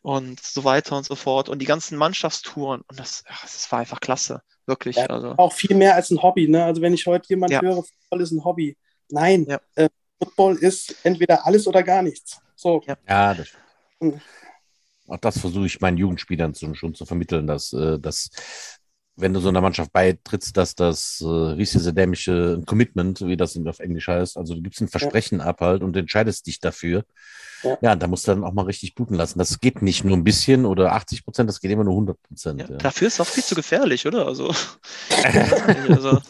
[0.03, 3.81] Und so weiter und so fort und die ganzen Mannschaftstouren und das, ach, das war
[3.81, 4.97] einfach klasse, wirklich.
[4.97, 5.35] Ja, also.
[5.37, 6.64] Auch viel mehr als ein Hobby, ne?
[6.64, 7.61] Also wenn ich heute jemand ja.
[7.62, 8.76] höre, Football ist ein Hobby.
[9.09, 9.61] Nein, ja.
[9.74, 9.89] äh,
[10.22, 12.39] Football ist entweder alles oder gar nichts.
[12.55, 12.83] So.
[12.87, 13.49] Ja, das
[14.01, 14.20] hm
[15.11, 18.31] auch das versuche ich meinen Jugendspielern zu, schon zu vermitteln, dass, äh, dass
[19.17, 23.81] wenn du so einer Mannschaft beitrittst, dass das äh, richtig dämliche Commitment, wie das auf
[23.81, 25.47] Englisch heißt, also du gibst ein Versprechen ja.
[25.47, 27.05] ab halt und entscheidest dich dafür.
[27.63, 27.77] Ja.
[27.83, 29.39] ja, da musst du dann auch mal richtig bluten lassen.
[29.39, 32.61] Das geht nicht nur ein bisschen oder 80 Prozent, das geht immer nur 100 Prozent.
[32.61, 32.77] Ja, ja.
[32.79, 34.27] Dafür ist es auch viel zu gefährlich, oder?
[34.27, 34.47] Also,
[35.93, 36.21] also.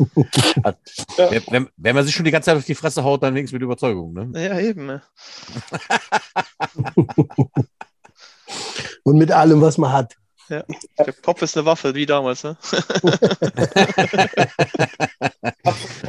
[1.51, 3.63] wenn, wenn, man sich schon die ganze Zeit auf die Fresse haut, dann wenigstens mit
[3.63, 4.13] Überzeugung.
[4.13, 4.33] Ne?
[4.43, 5.01] Ja, eben.
[9.03, 10.15] Und mit allem, was man hat.
[10.49, 10.65] Ja.
[10.99, 12.43] Der Kopf ist eine Waffe, wie damals.
[12.43, 12.57] Ne?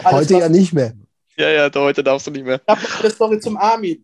[0.03, 0.93] heute ja nicht mehr.
[1.37, 2.59] Ja, ja, heute darfst du nicht mehr.
[2.61, 4.03] Ich habe eine Story zum Armin.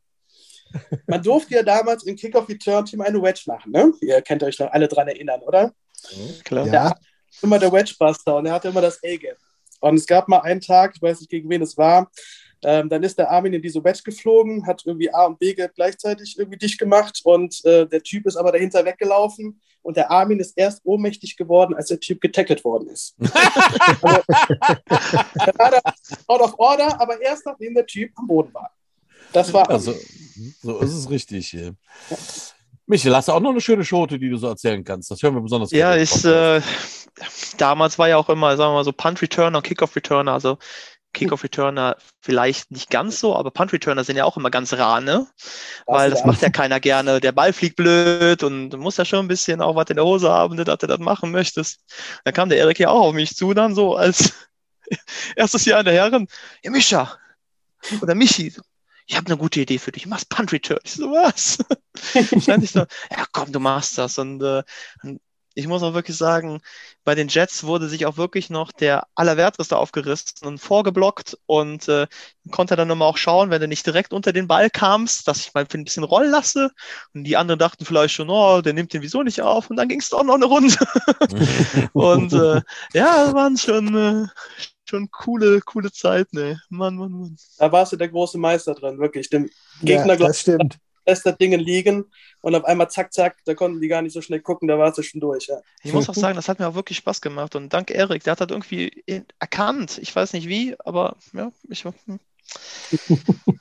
[1.07, 3.71] Man durfte ja damals im Kick-Off-Return-Team eine Wedge machen.
[3.71, 3.93] Ne?
[4.01, 5.73] Ihr kennt euch noch alle dran erinnern, oder?
[6.15, 6.65] Mhm, klar.
[6.67, 6.71] Ja.
[6.71, 6.99] Der
[7.41, 9.35] immer der Wedge-Buster und er hatte immer das A-Game.
[9.79, 12.09] Und es gab mal einen Tag, ich weiß nicht, gegen wen es war,
[12.63, 16.37] ähm, dann ist der Armin in diese Wedge geflogen, hat irgendwie A und B gleichzeitig
[16.37, 20.57] irgendwie dicht gemacht und äh, der Typ ist aber dahinter weggelaufen und der Armin ist
[20.57, 23.15] erst ohnmächtig geworden, als der Typ getackelt worden ist.
[24.01, 25.79] also, er war da
[26.27, 28.71] out of order, aber erst nachdem der Typ am Boden war.
[29.31, 29.69] Das war.
[29.69, 29.93] Also,
[30.61, 31.53] so ist es richtig.
[31.53, 31.71] Ja.
[32.85, 35.11] Michael, hast du auch noch eine schöne Schote, die du so erzählen kannst?
[35.11, 36.61] Das hören wir besonders Ja, ist, äh,
[37.57, 40.33] damals war ja auch immer, sagen wir mal so, Punt Returner und Kickoff Returner.
[40.33, 40.57] Also
[41.17, 45.01] Kickoff Returner vielleicht nicht ganz so, aber Punt Returner sind ja auch immer ganz rar,
[45.01, 45.27] ne?
[45.85, 47.19] Weil das macht ja keiner gerne.
[47.19, 50.05] Der Ball fliegt blöd und du musst ja schon ein bisschen auch was in der
[50.05, 51.79] Hose haben, ne, dass du das machen möchtest.
[52.23, 54.33] Dann kam der Erik ja auch auf mich zu, dann so als
[55.35, 56.27] erstes Jahr in der Herren.
[56.63, 57.17] Ja, Mischa
[58.01, 58.53] oder Michi,
[59.05, 60.79] ich habe eine gute Idee für dich, machst Punt Return.
[60.83, 61.57] Ich so, was?
[62.43, 64.17] Stand ich so, ja komm, du machst das.
[64.17, 64.63] Und, äh,
[65.57, 66.61] ich muss auch wirklich sagen,
[67.03, 72.05] bei den Jets wurde sich auch wirklich noch der Allerwerteste aufgerissen und vorgeblockt und äh,
[72.51, 75.55] konnte dann immer auch schauen, wenn du nicht direkt unter den Ball kamst, dass ich
[75.55, 76.69] mal ein bisschen rollen lasse.
[77.15, 79.71] Und die anderen dachten vielleicht schon, oh, der nimmt den wieso nicht auf.
[79.71, 80.77] Und dann ging es doch noch eine Runde.
[81.93, 82.61] und äh,
[82.93, 84.27] ja, das waren schon äh,
[84.87, 86.61] schon coole, coole Zeit, ne?
[86.69, 87.37] Mann, Mann, Mann.
[87.57, 89.27] Da warst du der große Meister drin, wirklich.
[89.31, 89.49] Dem
[89.81, 90.77] Gegner, ja, das stimmt.
[91.07, 92.05] Lässt das Ding liegen
[92.41, 94.97] und auf einmal zack, zack, da konnten die gar nicht so schnell gucken, da warst
[94.97, 95.47] du schon durch.
[95.47, 95.59] Ja.
[95.83, 98.31] Ich muss auch sagen, das hat mir auch wirklich Spaß gemacht und dank Erik, der
[98.31, 99.03] hat das irgendwie
[99.39, 99.97] erkannt.
[100.01, 101.93] Ich weiß nicht wie, aber ja, ich war.
[102.05, 102.19] Hm.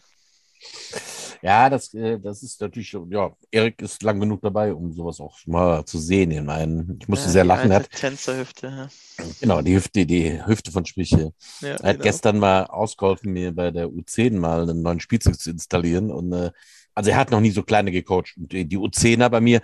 [1.42, 5.38] Ja, das, äh, das ist natürlich, ja, Erik ist lang genug dabei, um sowas auch
[5.46, 6.30] mal zu sehen.
[6.30, 7.72] In meinen, ich musste ja, sehr lachen.
[7.72, 8.66] Hat, Tänzerhüfte.
[8.66, 9.24] Ja.
[9.40, 11.32] Genau, die Hüfte, die Hüfte von Schmiche.
[11.60, 12.02] Ja, er hat genau.
[12.02, 16.10] gestern mal ausgeholfen, mir bei der U10 mal einen neuen Spielzug zu installieren.
[16.10, 16.50] Und äh,
[16.96, 18.34] also er hat noch nie so kleine gecoacht.
[18.36, 19.60] Und die U10er bei mir,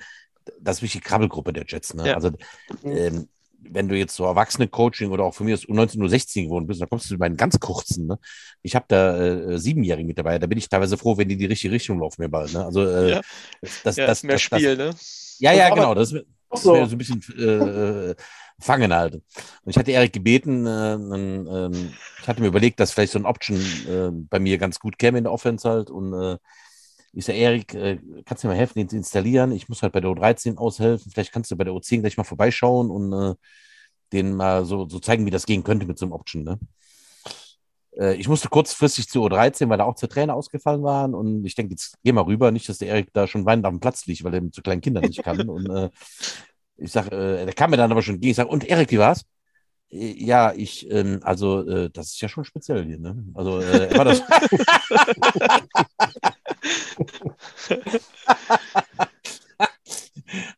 [0.60, 1.94] das ist wirklich die Krabbelgruppe der Jets.
[1.94, 2.14] Ne?
[2.14, 2.30] Also
[2.84, 3.28] ähm,
[3.58, 6.90] wenn du jetzt so Erwachsene-Coaching oder auch von mir aus U19, U16 geworden bist, dann
[6.90, 8.06] kommst du bei den ganz kurzen.
[8.06, 8.18] Ne?
[8.62, 11.40] Ich habe da äh, Siebenjährige mit dabei, da bin ich teilweise froh, wenn die in
[11.40, 12.52] die richtige Richtung laufen mir bald.
[12.52, 12.64] Ne?
[12.64, 13.20] Also äh, ja.
[13.82, 15.46] das, ja, das, mehr das, Spiel, das, ne?
[15.46, 15.94] Ja, ja, genau.
[15.94, 16.10] Das,
[16.50, 18.14] das wäre so ein bisschen äh,
[18.58, 19.14] fangen halt.
[19.14, 19.22] Und
[19.64, 21.70] ich hatte Erik gebeten, äh, äh,
[22.20, 23.58] ich hatte mir überlegt, dass vielleicht so ein Option
[23.88, 26.36] äh, bei mir ganz gut käme in der Offense halt und äh,
[27.12, 29.52] ich sage, Erik, äh, kannst du mir mal helfen, den zu installieren?
[29.52, 31.12] Ich muss halt bei der U13 aushelfen.
[31.12, 33.34] Vielleicht kannst du bei der U10 gleich mal vorbeischauen und äh,
[34.12, 36.44] den mal so, so zeigen, wie das gehen könnte mit so einem Option.
[36.44, 36.58] Ne?
[37.98, 41.14] Äh, ich musste kurzfristig zur U13, weil da auch zwei Trainer ausgefallen waren.
[41.14, 42.50] Und ich denke, jetzt geh mal rüber.
[42.50, 44.62] Nicht, dass der Erik da schon weinend auf dem Platz liegt, weil er mit so
[44.62, 45.40] kleinen Kindern nicht kann.
[45.48, 45.90] und äh,
[46.76, 48.30] ich sage, äh, der kam mir dann aber schon entgegen.
[48.30, 49.24] Ich sage, und Erik, wie war's?
[49.92, 53.24] Äh, ja, ich, ähm, also, äh, das ist ja schon speziell hier, ne?
[53.34, 54.22] Also, äh, war das.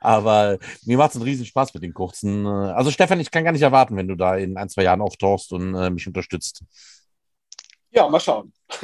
[0.01, 2.47] Aber mir macht es einen riesen Spaß mit den kurzen.
[2.47, 5.01] Äh, also, Stefan, ich kann gar nicht erwarten, wenn du da in ein, zwei Jahren
[5.01, 6.63] auftauchst und äh, mich unterstützt.
[7.91, 8.53] Ja, mal schauen.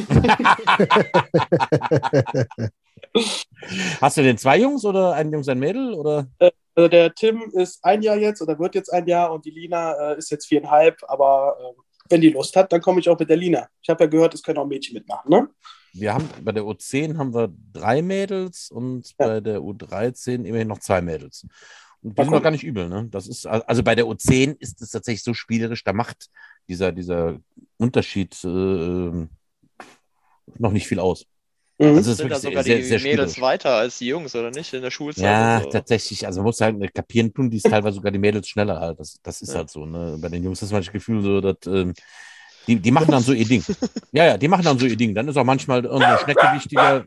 [4.00, 5.94] Hast du denn zwei Jungs oder ein Jungs, ein Mädel?
[5.94, 6.28] Oder?
[6.38, 9.50] Äh, also der Tim ist ein Jahr jetzt oder wird jetzt ein Jahr und die
[9.50, 13.18] Lina äh, ist jetzt viereinhalb, aber äh, wenn die Lust hat, dann komme ich auch
[13.18, 13.68] mit der Lina.
[13.82, 15.48] Ich habe ja gehört, es können auch Mädchen mitmachen, ne?
[15.92, 19.26] Wir haben bei der U10 haben wir drei Mädels und ja.
[19.26, 21.46] bei der U13 immerhin noch zwei Mädels.
[22.00, 23.08] Und die sind noch gar nicht übel, ne?
[23.10, 26.30] Das ist, also bei der U10 ist es tatsächlich so spielerisch, da macht
[26.66, 27.38] dieser, dieser
[27.76, 28.48] Unterschied äh,
[30.58, 31.26] noch nicht viel aus.
[31.80, 31.96] Mhm.
[31.96, 34.74] Also sind da sogar sehr, die sehr Mädels weiter als die Jungs, oder nicht?
[34.74, 35.24] In der Schulzeit?
[35.24, 35.70] Ja, so.
[35.70, 36.26] tatsächlich.
[36.26, 39.00] Also man muss sagen, kapieren tun die es teilweise sogar die Mädels schneller halt.
[39.00, 39.60] Das, das ist ja.
[39.60, 39.86] halt so.
[39.86, 40.18] Ne?
[40.20, 41.94] Bei den Jungs ist manchmal das Gefühl so, dass ähm,
[42.66, 43.64] die, die machen dann so ihr Ding.
[44.12, 45.14] Ja, ja, die machen dann so ihr Ding.
[45.14, 47.04] Dann ist auch manchmal irgendeine Schnecke wichtiger.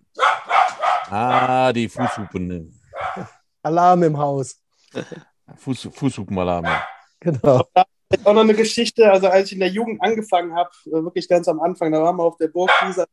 [1.09, 2.47] Ah, die Fußhupen.
[2.47, 2.67] Ne.
[3.61, 4.59] Alarm im Haus.
[5.57, 6.65] Fuß, Fußhupenalarm.
[7.19, 7.63] Genau.
[8.23, 11.59] Auch noch eine Geschichte, also als ich in der Jugend angefangen habe, wirklich ganz am
[11.59, 13.05] Anfang, da waren wir auf der Burg dieser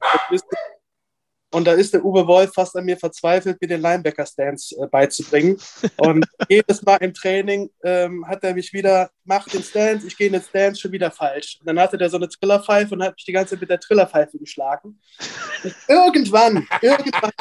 [1.53, 5.61] und da ist der Uwe Wolf fast an mir verzweifelt, mir den Linebacker-Stance äh, beizubringen.
[5.97, 10.29] Und jedes Mal im Training ähm, hat er mich wieder, mach den Stance, ich gehe
[10.29, 11.59] in den Stance, schon wieder falsch.
[11.61, 13.81] Und dann hatte der so eine Trillerpfeife und hat mich die ganze Zeit mit der
[13.81, 15.01] Trillerpfeife geschlagen.
[15.65, 17.33] Und irgendwann, irgendwann,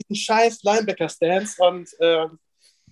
[0.00, 1.62] diesen scheiß Linebacker-Stance.
[1.62, 2.26] Und äh,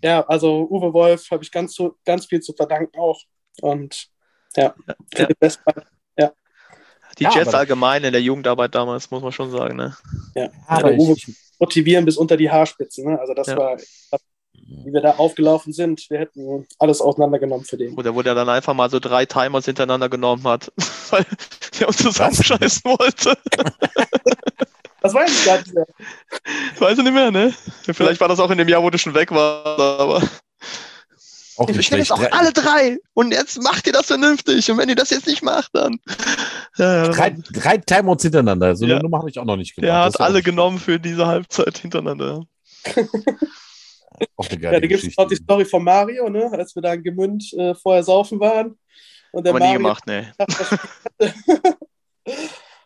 [0.02, 3.20] ja, also Uwe Wolf habe ich ganz, ganz viel zu verdanken auch.
[3.62, 4.08] Und
[4.56, 4.74] ja,
[5.14, 5.28] ja.
[5.38, 5.62] Best
[7.20, 9.76] die ja, Jets allgemein in der Jugendarbeit damals, muss man schon sagen.
[9.76, 9.94] Ne?
[10.34, 10.96] Ja, aber
[11.58, 13.06] motivieren bis unter die Haarspitze.
[13.06, 13.20] Ne?
[13.20, 13.56] Also das ja.
[13.56, 13.76] war,
[14.52, 17.94] wie wir da aufgelaufen sind, wir hätten alles auseinandergenommen für den.
[17.94, 20.72] Oder wo der dann einfach mal so drei Timers hintereinander genommen hat,
[21.10, 21.26] weil
[21.78, 23.36] der uns zusammenscheißen wollte.
[25.02, 25.86] Das weiß ich gar nicht mehr.
[26.78, 27.54] Weiß ich nicht mehr, ne?
[27.84, 30.22] Vielleicht war das auch in dem Jahr, wo du schon weg warst, aber.
[31.60, 32.96] Auch nicht ich jetzt auch alle drei.
[33.12, 34.70] Und jetzt macht ihr das vernünftig.
[34.70, 35.98] Und wenn ihr das jetzt nicht macht, dann.
[36.74, 38.74] Drei, drei Timeouts hintereinander.
[38.74, 38.94] So ja.
[38.94, 39.90] eine Nummer habe ich auch noch nicht gemacht.
[39.90, 42.46] Er hat alle genommen für diese Halbzeit hintereinander.
[44.36, 46.50] auch eine geile ja, da gibt es auch die Story von Mario, ne?
[46.50, 48.78] als wir da in Gemünd äh, vorher saufen waren.
[49.32, 50.32] Und der Aber Mario nie gemacht, ne.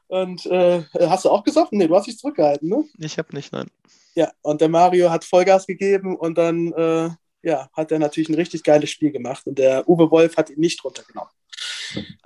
[0.09, 1.79] Und äh, hast du auch gesoffen?
[1.79, 2.85] Nee, du hast dich zurückgehalten, ne?
[2.99, 3.71] Ich habe nicht, nein.
[4.17, 7.11] Ja, und der Mario hat Vollgas gegeben und dann äh,
[7.45, 10.61] ja, hat er natürlich ein richtig geiles Spiel gemacht und der Uwe Wolf hat ihn
[10.61, 11.31] nicht runtergenommen.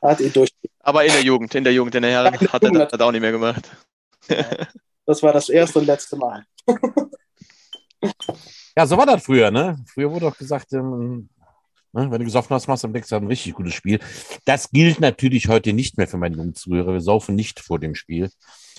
[0.00, 0.50] Er hat ihn durch.
[0.80, 3.12] Aber in der Jugend, in der Jugend, in der Herren ja, hat er das auch
[3.12, 3.70] nicht mehr gemacht.
[5.06, 6.44] das war das erste und letzte Mal.
[8.76, 9.76] ja, so war das früher, ne?
[9.92, 11.28] Früher wurde auch gesagt, ähm,
[11.92, 13.98] ne, wenn du gesoffen hast, machst du am nächsten Tag ein richtig gutes Spiel.
[14.44, 16.92] Das gilt natürlich heute nicht mehr für meinen jungen Zuhörer.
[16.94, 18.30] Wir saufen nicht vor dem Spiel.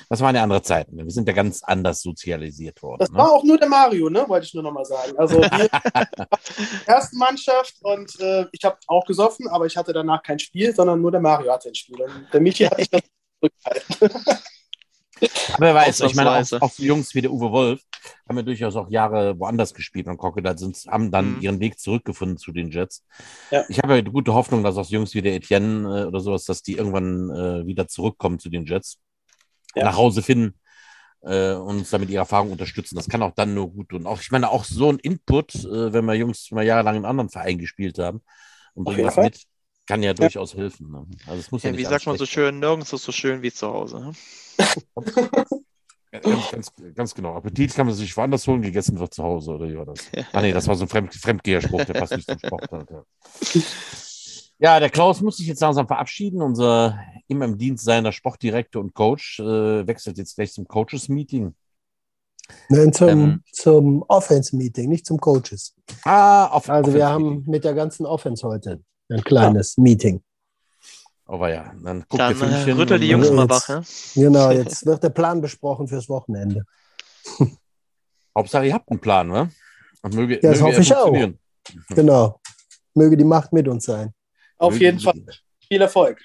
[0.08, 0.98] Das waren ja andere Zeiten.
[0.98, 3.00] Wir sind ja ganz anders sozialisiert worden.
[3.00, 3.18] Das ne?
[3.18, 4.26] war auch nur der Mario, ne?
[4.28, 5.18] wollte ich nur nochmal sagen.
[5.18, 10.40] Also die erste Mannschaft und äh, ich habe auch gesoffen, aber ich hatte danach kein
[10.40, 12.02] Spiel, sondern nur der Mario hatte ein Spiel.
[12.02, 13.02] Und der Michi hat sich das
[13.40, 14.40] zurückgehalten.
[15.54, 17.82] Aber wer weiß, ich meine, auch, auch Jungs wie der Uwe Wolf,
[18.28, 21.42] haben ja durchaus auch Jahre woanders gespielt und Crocodiles sind, haben dann mhm.
[21.42, 23.04] ihren Weg zurückgefunden zu den Jets.
[23.52, 23.64] Ja.
[23.68, 26.62] Ich habe ja gute Hoffnung, dass auch Jungs wie der Etienne äh, oder sowas, dass
[26.62, 29.00] die irgendwann äh, wieder zurückkommen zu den Jets,
[29.76, 29.86] ja.
[29.86, 30.56] nach Hause finden
[31.22, 32.96] äh, uns damit ihre Erfahrung unterstützen.
[32.96, 34.06] Das kann auch dann nur gut tun.
[34.06, 37.30] Auch, ich meine, auch so ein Input, äh, wenn wir Jungs mal jahrelang in anderen
[37.30, 38.22] Vereinen gespielt haben
[38.74, 39.44] und bringen was mit,
[39.88, 40.14] kann ja, ja.
[40.14, 40.92] durchaus helfen.
[40.92, 41.06] Ne?
[41.26, 43.52] Also es muss ja, ja wie sagt man so schön, nirgends ist so schön wie
[43.52, 44.00] zu Hause.
[44.00, 44.12] Ne?
[46.12, 47.36] Ganz, ganz, ganz, genau.
[47.36, 50.10] Appetit kann man sich woanders holen, gegessen wird zu Hause, oder wie war das?
[50.34, 52.74] Ah, nee, das war so ein Fremd Fremdgeherspruch, der passt nicht zum Sport.
[52.74, 53.06] Alter.
[53.54, 53.62] Ja,
[54.60, 56.42] der Klaus muss sich jetzt langsam verabschieden.
[56.42, 61.54] Unser immer im Dienst seiner Sportdirektor und Coach äh, wechselt jetzt gleich zum Coaches-Meeting.
[62.70, 65.76] Nein, zum, ähm, zum Offense-Meeting, nicht zum Coaches.
[66.04, 69.84] Ah, auf, Also wir haben mit der ganzen Offense heute ein kleines ja.
[69.84, 70.24] Meeting.
[71.26, 72.70] Aber ja, dann guckt dann, Filmchen.
[72.70, 73.70] Äh, rüttel die Jungs mal wach.
[73.70, 73.84] Ja?
[74.16, 76.64] Genau, jetzt wird der Plan besprochen fürs Wochenende.
[78.36, 79.52] Hauptsache, ihr habt einen Plan, ne?
[80.02, 81.14] Und möge, ja, das möge hoffe ich auch.
[81.90, 82.40] Genau.
[82.96, 84.12] Möge die Macht mit uns sein.
[84.60, 85.26] Auf jeden Fall.
[85.68, 86.22] Viel Erfolg.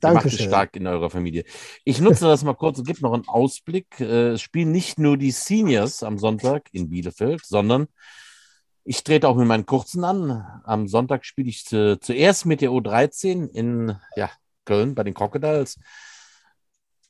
[0.00, 0.46] Dankeschön.
[0.46, 1.44] stark in eurer Familie.
[1.84, 4.00] Ich nutze das mal kurz und gebe noch einen Ausblick.
[4.00, 7.86] Äh, es spielen nicht nur die Seniors am Sonntag in Bielefeld, sondern
[8.84, 10.62] ich trete auch mit meinen Kurzen an.
[10.64, 14.30] Am Sonntag spiele ich zuerst mit der U13 in ja,
[14.64, 15.78] Köln bei den Crocodiles.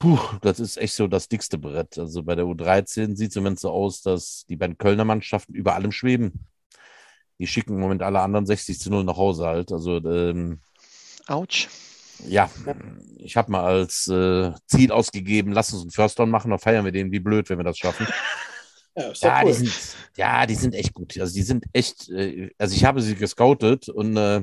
[0.00, 1.96] Puh, das ist echt so das dickste Brett.
[1.98, 5.54] Also bei der U13 sieht es im Moment so aus, dass die beiden Kölner Mannschaften
[5.54, 6.46] über allem schweben
[7.40, 9.72] die schicken im Moment alle anderen 60 zu 0 nach Hause halt.
[9.72, 10.60] Also, ähm,
[11.26, 11.68] Autsch.
[12.26, 12.50] Ja,
[13.16, 16.84] ich habe mal als äh, Ziel ausgegeben, lass uns einen First Down machen, dann feiern
[16.84, 18.06] wir den wie blöd, wenn wir das schaffen.
[18.96, 19.46] Ja, ja, cool.
[19.46, 21.16] die sind, ja, die sind echt gut.
[21.18, 24.40] Also die sind echt, äh, also ich habe sie gescoutet und äh,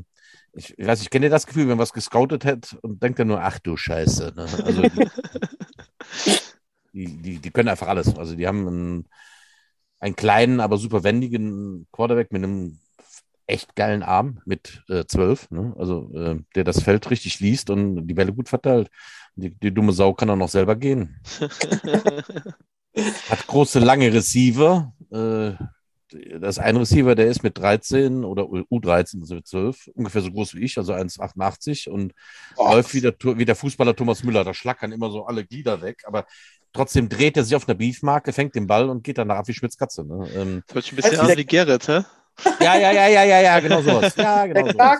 [0.53, 3.27] ich, ich, weiß, ich kenne das Gefühl, wenn man was gescoutet hat und denkt dann
[3.27, 4.33] nur, ach du Scheiße.
[4.37, 4.47] Ne?
[4.63, 5.07] Also die,
[6.93, 8.17] die, die, die, können einfach alles.
[8.17, 9.09] Also die haben einen,
[9.99, 12.79] einen kleinen, aber super wendigen Quarterback mit einem
[13.47, 15.73] echt geilen Arm mit äh, zwölf, ne?
[15.77, 18.89] also äh, der das Feld richtig liest und die Bälle gut verteilt.
[19.35, 21.21] Die, die dumme Sau kann auch noch selber gehen.
[23.29, 24.93] Hat große, lange Receiver.
[25.11, 25.53] Äh,
[26.39, 30.55] das ein Receiver, der ist mit 13 oder U13, also mit 12, ungefähr so groß
[30.55, 32.13] wie ich, also 1,88 und
[32.55, 32.71] oh.
[32.71, 34.43] läuft wie der, wie der Fußballer Thomas Müller.
[34.45, 36.25] Da schlackern immer so alle Glieder weg, aber
[36.71, 39.53] trotzdem dreht er sich auf einer Beefmarke, fängt den Ball und geht danach ab wie
[39.53, 40.05] Schmitzkatze.
[40.05, 40.29] Ne?
[40.33, 42.03] Ähm, Hört sich ein bisschen an wie Gerrit, hä?
[42.59, 44.15] Ja, ja, ja, ja, ja, ja, genau sowas.
[44.15, 44.99] Ja, genau sowas.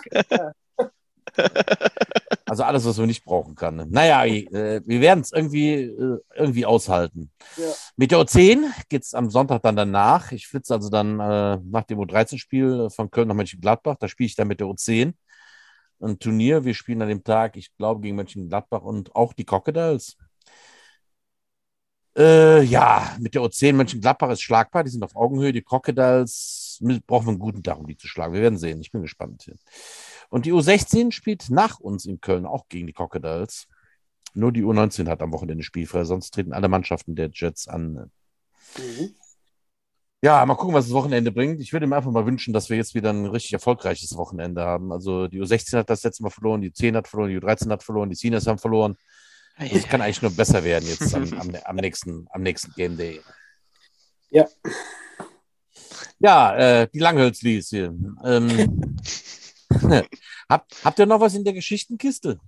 [2.46, 3.86] Also alles, was wir nicht brauchen kann.
[3.90, 7.30] Naja, äh, wir werden es irgendwie, äh, irgendwie aushalten.
[7.56, 7.66] Ja.
[7.96, 10.32] Mit der O10 geht es am Sonntag dann danach.
[10.32, 13.96] Ich flitze also dann äh, nach dem U13-Spiel von Köln nach Mönchengladbach.
[14.00, 15.12] Da spiele ich dann mit der O10
[16.00, 16.64] ein Turnier.
[16.64, 20.16] Wir spielen an dem Tag, ich glaube, gegen Mönchengladbach und auch die Crocodiles.
[22.18, 24.82] Äh, ja, mit der O10 Mönchengladbach ist schlagbar.
[24.82, 25.52] Die sind auf Augenhöhe.
[25.52, 28.34] Die Crocodiles brauchen wir einen guten Tag, um die zu schlagen.
[28.34, 28.80] Wir werden sehen.
[28.80, 29.50] Ich bin gespannt.
[30.28, 33.68] Und die U16 spielt nach uns in Köln auch gegen die Crocodiles.
[34.34, 38.10] Nur die U19 hat am Wochenende spielfrei, sonst treten alle Mannschaften der Jets an.
[38.76, 39.14] Mhm.
[40.20, 41.60] Ja, mal gucken, was das Wochenende bringt.
[41.60, 44.92] Ich würde mir einfach mal wünschen, dass wir jetzt wieder ein richtig erfolgreiches Wochenende haben.
[44.92, 47.84] Also die U16 hat das letzte Mal verloren, die 10 hat verloren, die U13 hat
[47.84, 48.96] verloren, die Seniors haben verloren.
[49.58, 53.20] Es kann eigentlich nur besser werden jetzt am, am, am, nächsten, am nächsten Game Day.
[54.30, 54.46] Ja.
[56.20, 57.94] Ja, äh, die Langhölzlis hier.
[58.24, 58.96] Ähm,
[60.48, 62.38] habt, habt ihr noch was in der Geschichtenkiste?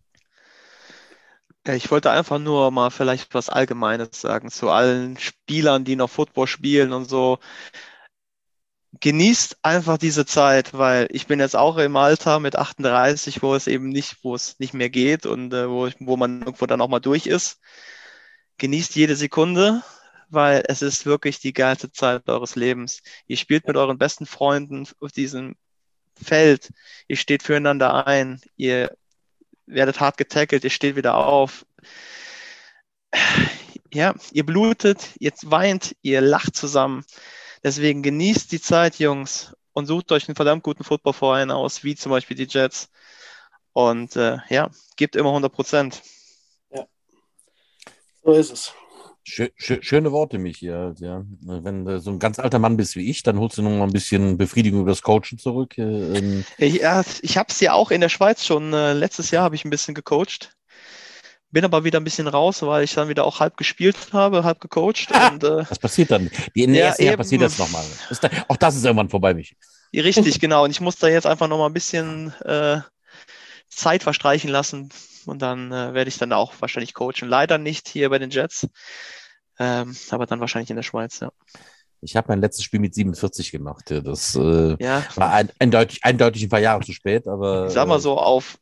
[1.68, 6.46] Ich wollte einfach nur mal vielleicht was Allgemeines sagen zu allen Spielern, die noch Football
[6.46, 7.38] spielen und so.
[8.98, 13.68] Genießt einfach diese Zeit, weil ich bin jetzt auch im Alter mit 38, wo es
[13.68, 16.88] eben nicht, wo es nicht mehr geht und äh, wo, wo man irgendwo dann auch
[16.88, 17.60] mal durch ist.
[18.58, 19.82] Genießt jede Sekunde,
[20.28, 23.02] weil es ist wirklich die geilste Zeit eures Lebens.
[23.26, 25.54] Ihr spielt mit euren besten Freunden auf diesem
[26.20, 26.70] Feld.
[27.08, 28.40] Ihr steht füreinander ein.
[28.56, 28.96] Ihr
[29.66, 30.64] werdet hart getackelt.
[30.64, 31.64] Ihr steht wieder auf.
[33.92, 37.04] Ja, ihr blutet, ihr weint, ihr lacht zusammen.
[37.62, 42.10] Deswegen genießt die Zeit, Jungs, und sucht euch einen verdammt guten Footballverein aus, wie zum
[42.10, 42.90] Beispiel die Jets.
[43.72, 46.02] Und äh, ja, gebt immer 100 Prozent.
[46.72, 46.86] Ja,
[48.24, 48.74] so ist es.
[49.22, 50.66] Schöne Worte, Michi.
[50.66, 50.92] Ja.
[51.42, 53.84] Wenn du so ein ganz alter Mann bist wie ich, dann holst du noch mal
[53.84, 55.78] ein bisschen Befriedigung über das Coachen zurück.
[55.78, 56.44] Ähm.
[56.58, 58.72] Ja, ich habe es ja auch in der Schweiz schon.
[58.72, 60.56] Äh, letztes Jahr habe ich ein bisschen gecoacht.
[61.52, 64.60] Bin aber wieder ein bisschen raus, weil ich dann wieder auch halb gespielt habe, halb
[64.60, 65.08] gecoacht.
[65.32, 66.30] Und, äh, Was passiert dann?
[66.54, 67.84] Die, in der ja, ersten Jahr passiert das nochmal.
[68.48, 69.56] Auch das ist irgendwann vorbei, Michi.
[69.92, 70.64] Richtig, genau.
[70.64, 72.80] Und ich muss da jetzt einfach noch mal ein bisschen äh,
[73.68, 74.90] Zeit verstreichen lassen.
[75.26, 77.28] Und dann äh, werde ich dann auch wahrscheinlich coachen.
[77.28, 78.68] Leider nicht hier bei den Jets.
[79.58, 81.30] Ähm, aber dann wahrscheinlich in der Schweiz, ja.
[82.02, 83.90] Ich habe mein letztes Spiel mit 47 gemacht.
[83.90, 85.04] Das äh, ja.
[85.16, 87.66] war ein, eindeutig, eindeutig ein paar Jahre zu spät, aber.
[87.66, 88.58] Ich sag mal so, auf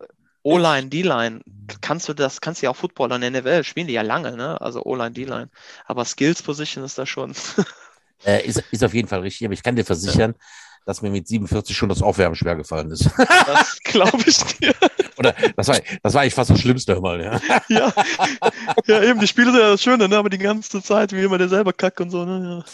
[0.49, 1.41] O-Line, D-Line,
[1.83, 4.35] kannst du das, kannst du ja auch Footballer in der NFL, spielen die ja lange,
[4.35, 4.59] ne?
[4.61, 5.51] Also O-Line, D-Line.
[5.85, 7.35] Aber Skills Position ist da schon.
[8.25, 10.45] äh, ist, ist auf jeden Fall richtig, aber ich kann dir versichern, ja.
[10.87, 13.11] dass mir mit 47 schon das Aufwärmen schwer gefallen ist.
[13.47, 14.75] Das glaube ich dir.
[15.19, 17.41] Oder das war, das war eigentlich fast das Schlimmste immer, ja.
[17.69, 17.93] ja.
[18.87, 20.17] Ja, eben, die Spiele sind ja das Schöne, ne?
[20.17, 22.65] Aber die ganze Zeit, wie immer der selber kackt und so, ne?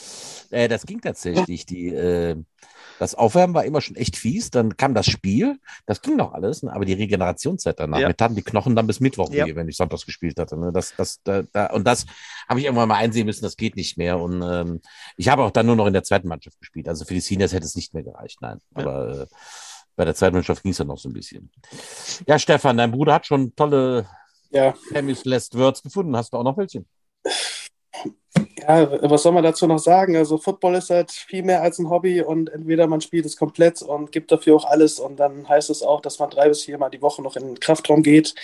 [0.51, 0.59] Ja.
[0.59, 1.66] Äh, das ging tatsächlich.
[1.66, 2.37] Die, äh,
[2.99, 4.51] das Aufwärmen war immer schon echt fies.
[4.51, 6.72] Dann kam das Spiel, das ging noch alles, ne?
[6.72, 8.09] aber die Regenerationszeit danach, ja.
[8.09, 9.47] mir taten die Knochen dann bis Mittwoch ja.
[9.47, 10.57] weh, wenn ich sonntags gespielt hatte.
[10.57, 10.72] Ne?
[10.72, 12.07] Das, das, da, da, und das
[12.49, 14.18] habe ich irgendwann mal einsehen müssen, das geht nicht mehr.
[14.18, 14.80] Und ähm,
[15.16, 16.88] ich habe auch dann nur noch in der zweiten Mannschaft gespielt.
[16.88, 18.61] Also für die Seniors hätte es nicht mehr gereicht, nein.
[18.76, 18.82] Ja.
[18.82, 19.26] Aber äh,
[19.97, 21.51] bei der zweiten Mannschaft ging es ja noch so ein bisschen.
[22.26, 24.07] Ja, Stefan, dein Bruder hat schon tolle
[24.51, 24.74] ja.
[24.92, 26.16] Famous Last Words gefunden.
[26.16, 26.84] Hast du auch noch welche?
[28.57, 30.16] Ja, was soll man dazu noch sagen?
[30.16, 33.82] Also Football ist halt viel mehr als ein Hobby und entweder man spielt es komplett
[33.82, 36.90] und gibt dafür auch alles und dann heißt es auch, dass man drei bis viermal
[36.90, 38.34] die Woche noch in den Kraftraum geht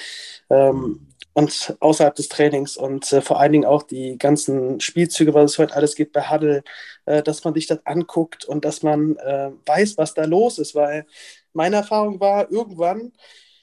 [0.50, 5.52] ähm, und außerhalb des Trainings und äh, vor allen Dingen auch die ganzen Spielzüge, was
[5.52, 6.64] es heute alles gibt bei Huddle,
[7.06, 10.74] äh, dass man sich das anguckt und dass man äh, weiß, was da los ist,
[10.74, 11.06] weil
[11.52, 13.12] meine Erfahrung war, irgendwann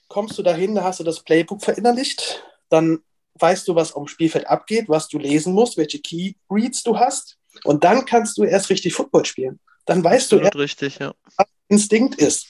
[0.08, 3.00] kommst du dahin, da hast du das Playbook verinnerlicht, dann
[3.42, 7.38] weißt du, was am Spielfeld abgeht, was du lesen musst, welche Key Reads du hast.
[7.64, 9.60] Und dann kannst du erst richtig Football spielen.
[9.86, 11.14] Dann weißt du erst, richtig, ja.
[11.38, 12.48] was Instinkt ist.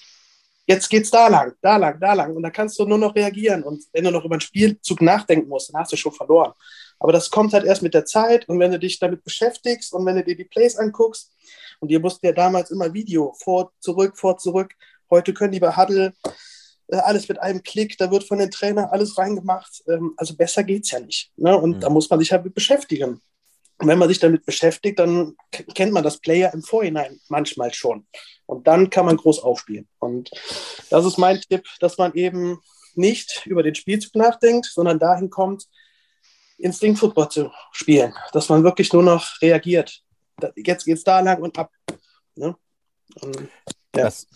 [0.65, 2.35] Jetzt geht's da lang, da lang, da lang.
[2.35, 3.63] Und dann kannst du nur noch reagieren.
[3.63, 6.51] Und wenn du noch über den Spielzug nachdenken musst, dann hast du schon verloren.
[6.99, 8.49] Aber das kommt halt erst mit der Zeit.
[8.49, 11.31] Und wenn du dich damit beschäftigst und wenn du dir die Plays anguckst,
[11.79, 14.73] und ihr mussten ja damals immer Video vor, zurück, vor, zurück.
[15.09, 16.13] Heute können die bei Huddle
[16.89, 19.83] alles mit einem Klick, da wird von den Trainern alles reingemacht.
[19.88, 21.31] Ähm, also besser geht es ja nicht.
[21.35, 21.57] Ne?
[21.57, 21.79] Und mhm.
[21.81, 23.21] da muss man sich halt mit beschäftigen.
[23.79, 28.07] Und wenn man sich damit beschäftigt, dann kennt man das Player im Vorhinein manchmal schon.
[28.47, 29.88] Und dann kann man groß aufspielen.
[29.99, 30.31] Und
[30.89, 32.59] das ist mein Tipp, dass man eben
[32.95, 35.67] nicht über den Spielzug nachdenkt, sondern dahin kommt,
[36.57, 38.15] Instinct Football zu spielen.
[38.33, 40.01] Dass man wirklich nur noch reagiert.
[40.55, 41.71] Jetzt geht es da lang und ab.
[42.35, 42.55] Ne?
[43.21, 43.41] Und,
[43.95, 44.05] ja.
[44.05, 44.27] Das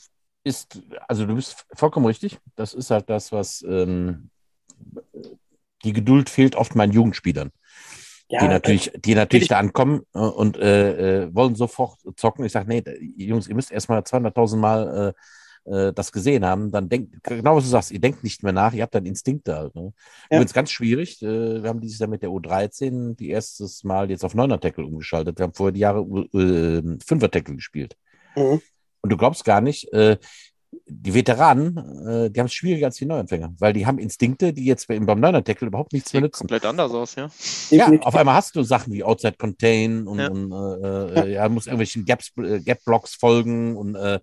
[0.43, 2.39] ist, also du bist vollkommen richtig.
[2.55, 4.29] Das ist halt das, was ähm,
[5.83, 7.51] die Geduld fehlt oft meinen Jugendspielern.
[8.29, 12.45] Ja, die natürlich, die natürlich da ankommen äh, und äh, äh, wollen sofort zocken.
[12.45, 12.83] Ich sage, nee,
[13.17, 15.13] Jungs, ihr müsst erstmal 200.000 Mal äh,
[15.65, 16.71] äh, das gesehen haben.
[16.71, 19.55] Dann denkt, genau was du sagst, ihr denkt nicht mehr nach, ihr habt dann Instinkte
[19.55, 19.75] halt.
[19.75, 19.93] Ne?
[20.29, 20.37] Ja.
[20.37, 21.21] Übrigens ganz schwierig.
[21.21, 24.85] Äh, wir haben dieses Jahr mit der U13 die erstes Mal jetzt auf 9er Tackle
[24.85, 25.37] umgeschaltet.
[25.37, 27.97] Wir haben vorher die Jahre äh, 5er Tackle gespielt.
[28.35, 28.61] Mhm.
[29.01, 30.17] Und du glaubst gar nicht, äh,
[30.87, 31.77] die Veteranen,
[32.07, 35.05] äh, die haben es schwieriger als die Neuanfänger, weil die haben Instinkte, die jetzt beim
[35.05, 36.39] Neuner-Tackle überhaupt nichts mehr nützen.
[36.39, 37.29] Komplett anders aus, ja.
[37.69, 40.29] Ja, auf einmal hast du Sachen wie Outside Contain und, ja.
[40.29, 44.19] und äh, äh ja, musst irgendwelchen Gaps, äh, Gap-Blocks folgen und äh,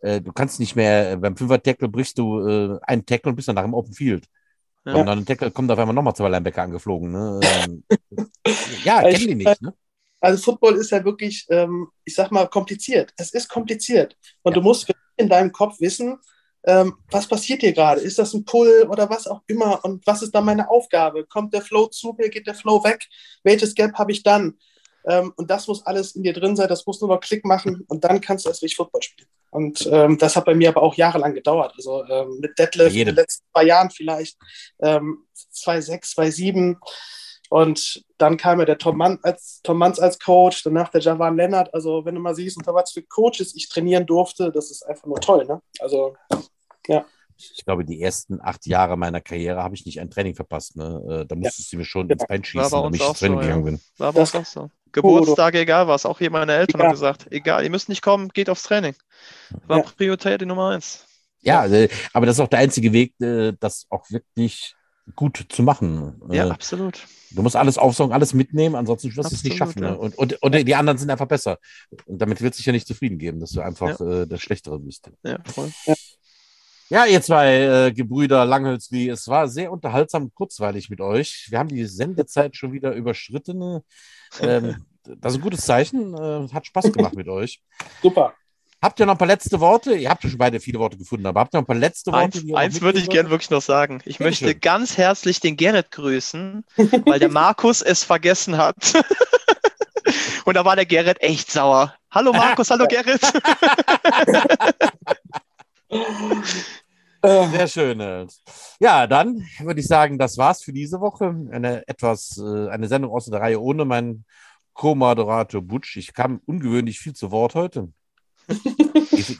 [0.00, 3.56] äh, du kannst nicht mehr, beim Fünfer-Tackle brichst du äh, einen Tackle und bist dann
[3.56, 4.24] nach dem Open Field.
[4.84, 4.94] Ja.
[4.94, 7.10] Und dann Tackle kommt auf einmal nochmal zwei Linebacker angeflogen.
[7.10, 7.40] Ne?
[8.84, 9.74] Ja, kennen die nicht, ne?
[10.26, 13.12] Also Football ist ja wirklich, ähm, ich sag mal, kompliziert.
[13.16, 14.16] Es ist kompliziert.
[14.42, 14.54] Und ja.
[14.56, 16.18] du musst in deinem Kopf wissen,
[16.64, 18.00] ähm, was passiert hier gerade?
[18.00, 19.84] Ist das ein Pull oder was auch immer?
[19.84, 21.24] Und was ist dann meine Aufgabe?
[21.26, 22.28] Kommt der Flow zu mir?
[22.28, 23.06] Geht der Flow weg?
[23.44, 24.58] Welches Gap habe ich dann?
[25.06, 26.66] Ähm, und das muss alles in dir drin sein.
[26.66, 29.28] Das muss nur noch Klick machen und dann kannst du erst richtig Football spielen.
[29.52, 31.72] Und ähm, das hat bei mir aber auch jahrelang gedauert.
[31.76, 34.36] Also ähm, mit Deadlift in den letzten zwei Jahren vielleicht,
[34.82, 35.24] ähm,
[35.54, 36.76] 2,6, 2,7
[37.48, 41.36] und dann kam ja der Tom, Mann als, Tom Manns als Coach, danach der Javan
[41.36, 41.72] Lennart.
[41.72, 45.06] Also, wenn du mal siehst, unter was für Coaches ich trainieren durfte, das ist einfach
[45.06, 45.44] nur toll.
[45.44, 45.60] Ne?
[45.80, 46.16] Also,
[46.88, 47.04] ja.
[47.38, 50.74] Ich glaube, die ersten acht Jahre meiner Karriere habe ich nicht ein Training verpasst.
[50.74, 51.22] Ne?
[51.22, 51.76] Äh, da musstest ja.
[51.76, 53.80] du mir schon ins Bein schießen, damit ich ins Training so, gegangen bin.
[53.98, 54.70] War bei uns auch so.
[54.92, 56.06] Geburtstag, egal was.
[56.06, 56.86] Auch hier meine Eltern ja.
[56.86, 58.94] haben gesagt, egal, ihr müsst nicht kommen, geht aufs Training.
[59.66, 59.84] War ja.
[59.84, 61.04] Priorität Nummer eins.
[61.42, 64.74] Ja, äh, aber das ist auch der einzige Weg, äh, das auch wirklich
[65.14, 66.20] gut zu machen.
[66.30, 67.06] Ja, absolut.
[67.30, 69.82] Du musst alles aufsaugen, alles mitnehmen, ansonsten wirst du es nicht schaffen.
[69.82, 69.90] Ja.
[69.90, 69.98] Ne?
[69.98, 71.58] Und, und, und die anderen sind einfach besser.
[72.06, 74.22] Und damit wird sich ja nicht zufrieden geben, dass du einfach ja.
[74.22, 75.10] äh, das Schlechtere bist.
[75.22, 75.70] Ja, voll.
[76.88, 77.04] Ja.
[77.06, 81.46] ihr zwei äh, Gebrüder Langhölzli, es war sehr unterhaltsam kurzweilig mit euch.
[81.50, 83.80] Wir haben die Sendezeit schon wieder überschritten.
[84.42, 86.12] Ähm, das ist ein gutes Zeichen.
[86.12, 87.62] Äh, hat Spaß gemacht mit euch.
[88.02, 88.34] Super.
[88.86, 89.96] Habt ihr noch ein paar letzte Worte?
[89.96, 92.38] Ihr habt schon beide viele Worte gefunden, aber habt ihr noch ein paar letzte Worte?
[92.38, 94.00] Eins, eins würde ich gerne wirklich noch sagen.
[94.04, 94.60] Ich Bitte möchte schön.
[94.60, 96.64] ganz herzlich den Gerrit grüßen,
[97.04, 98.76] weil der Markus es vergessen hat.
[100.44, 101.96] Und da war der Gerrit echt sauer.
[102.12, 103.20] Hallo Markus, hallo Gerrit.
[107.24, 108.28] Sehr schön.
[108.78, 111.34] Ja, dann würde ich sagen, das war's für diese Woche.
[111.50, 114.24] Eine etwas, äh, eine Sendung aus der Reihe ohne meinen
[114.74, 115.96] Co-Moderator Butsch.
[115.96, 117.88] Ich kam ungewöhnlich viel zu Wort heute.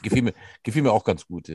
[0.03, 0.33] Gefiel, mir,
[0.63, 1.51] gefiel mir auch ganz gut.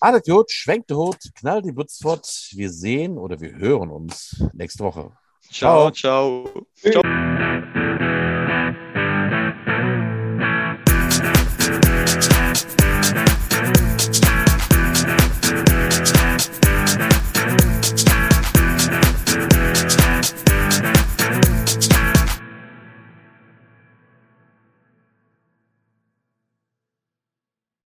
[0.00, 2.26] Alles gut, schwenkt Hut, knallt die Butz fort.
[2.52, 5.12] Wir sehen oder wir hören uns nächste Woche.
[5.50, 6.48] Ciao, ciao.
[6.80, 7.02] ciao.
[7.02, 8.17] ciao.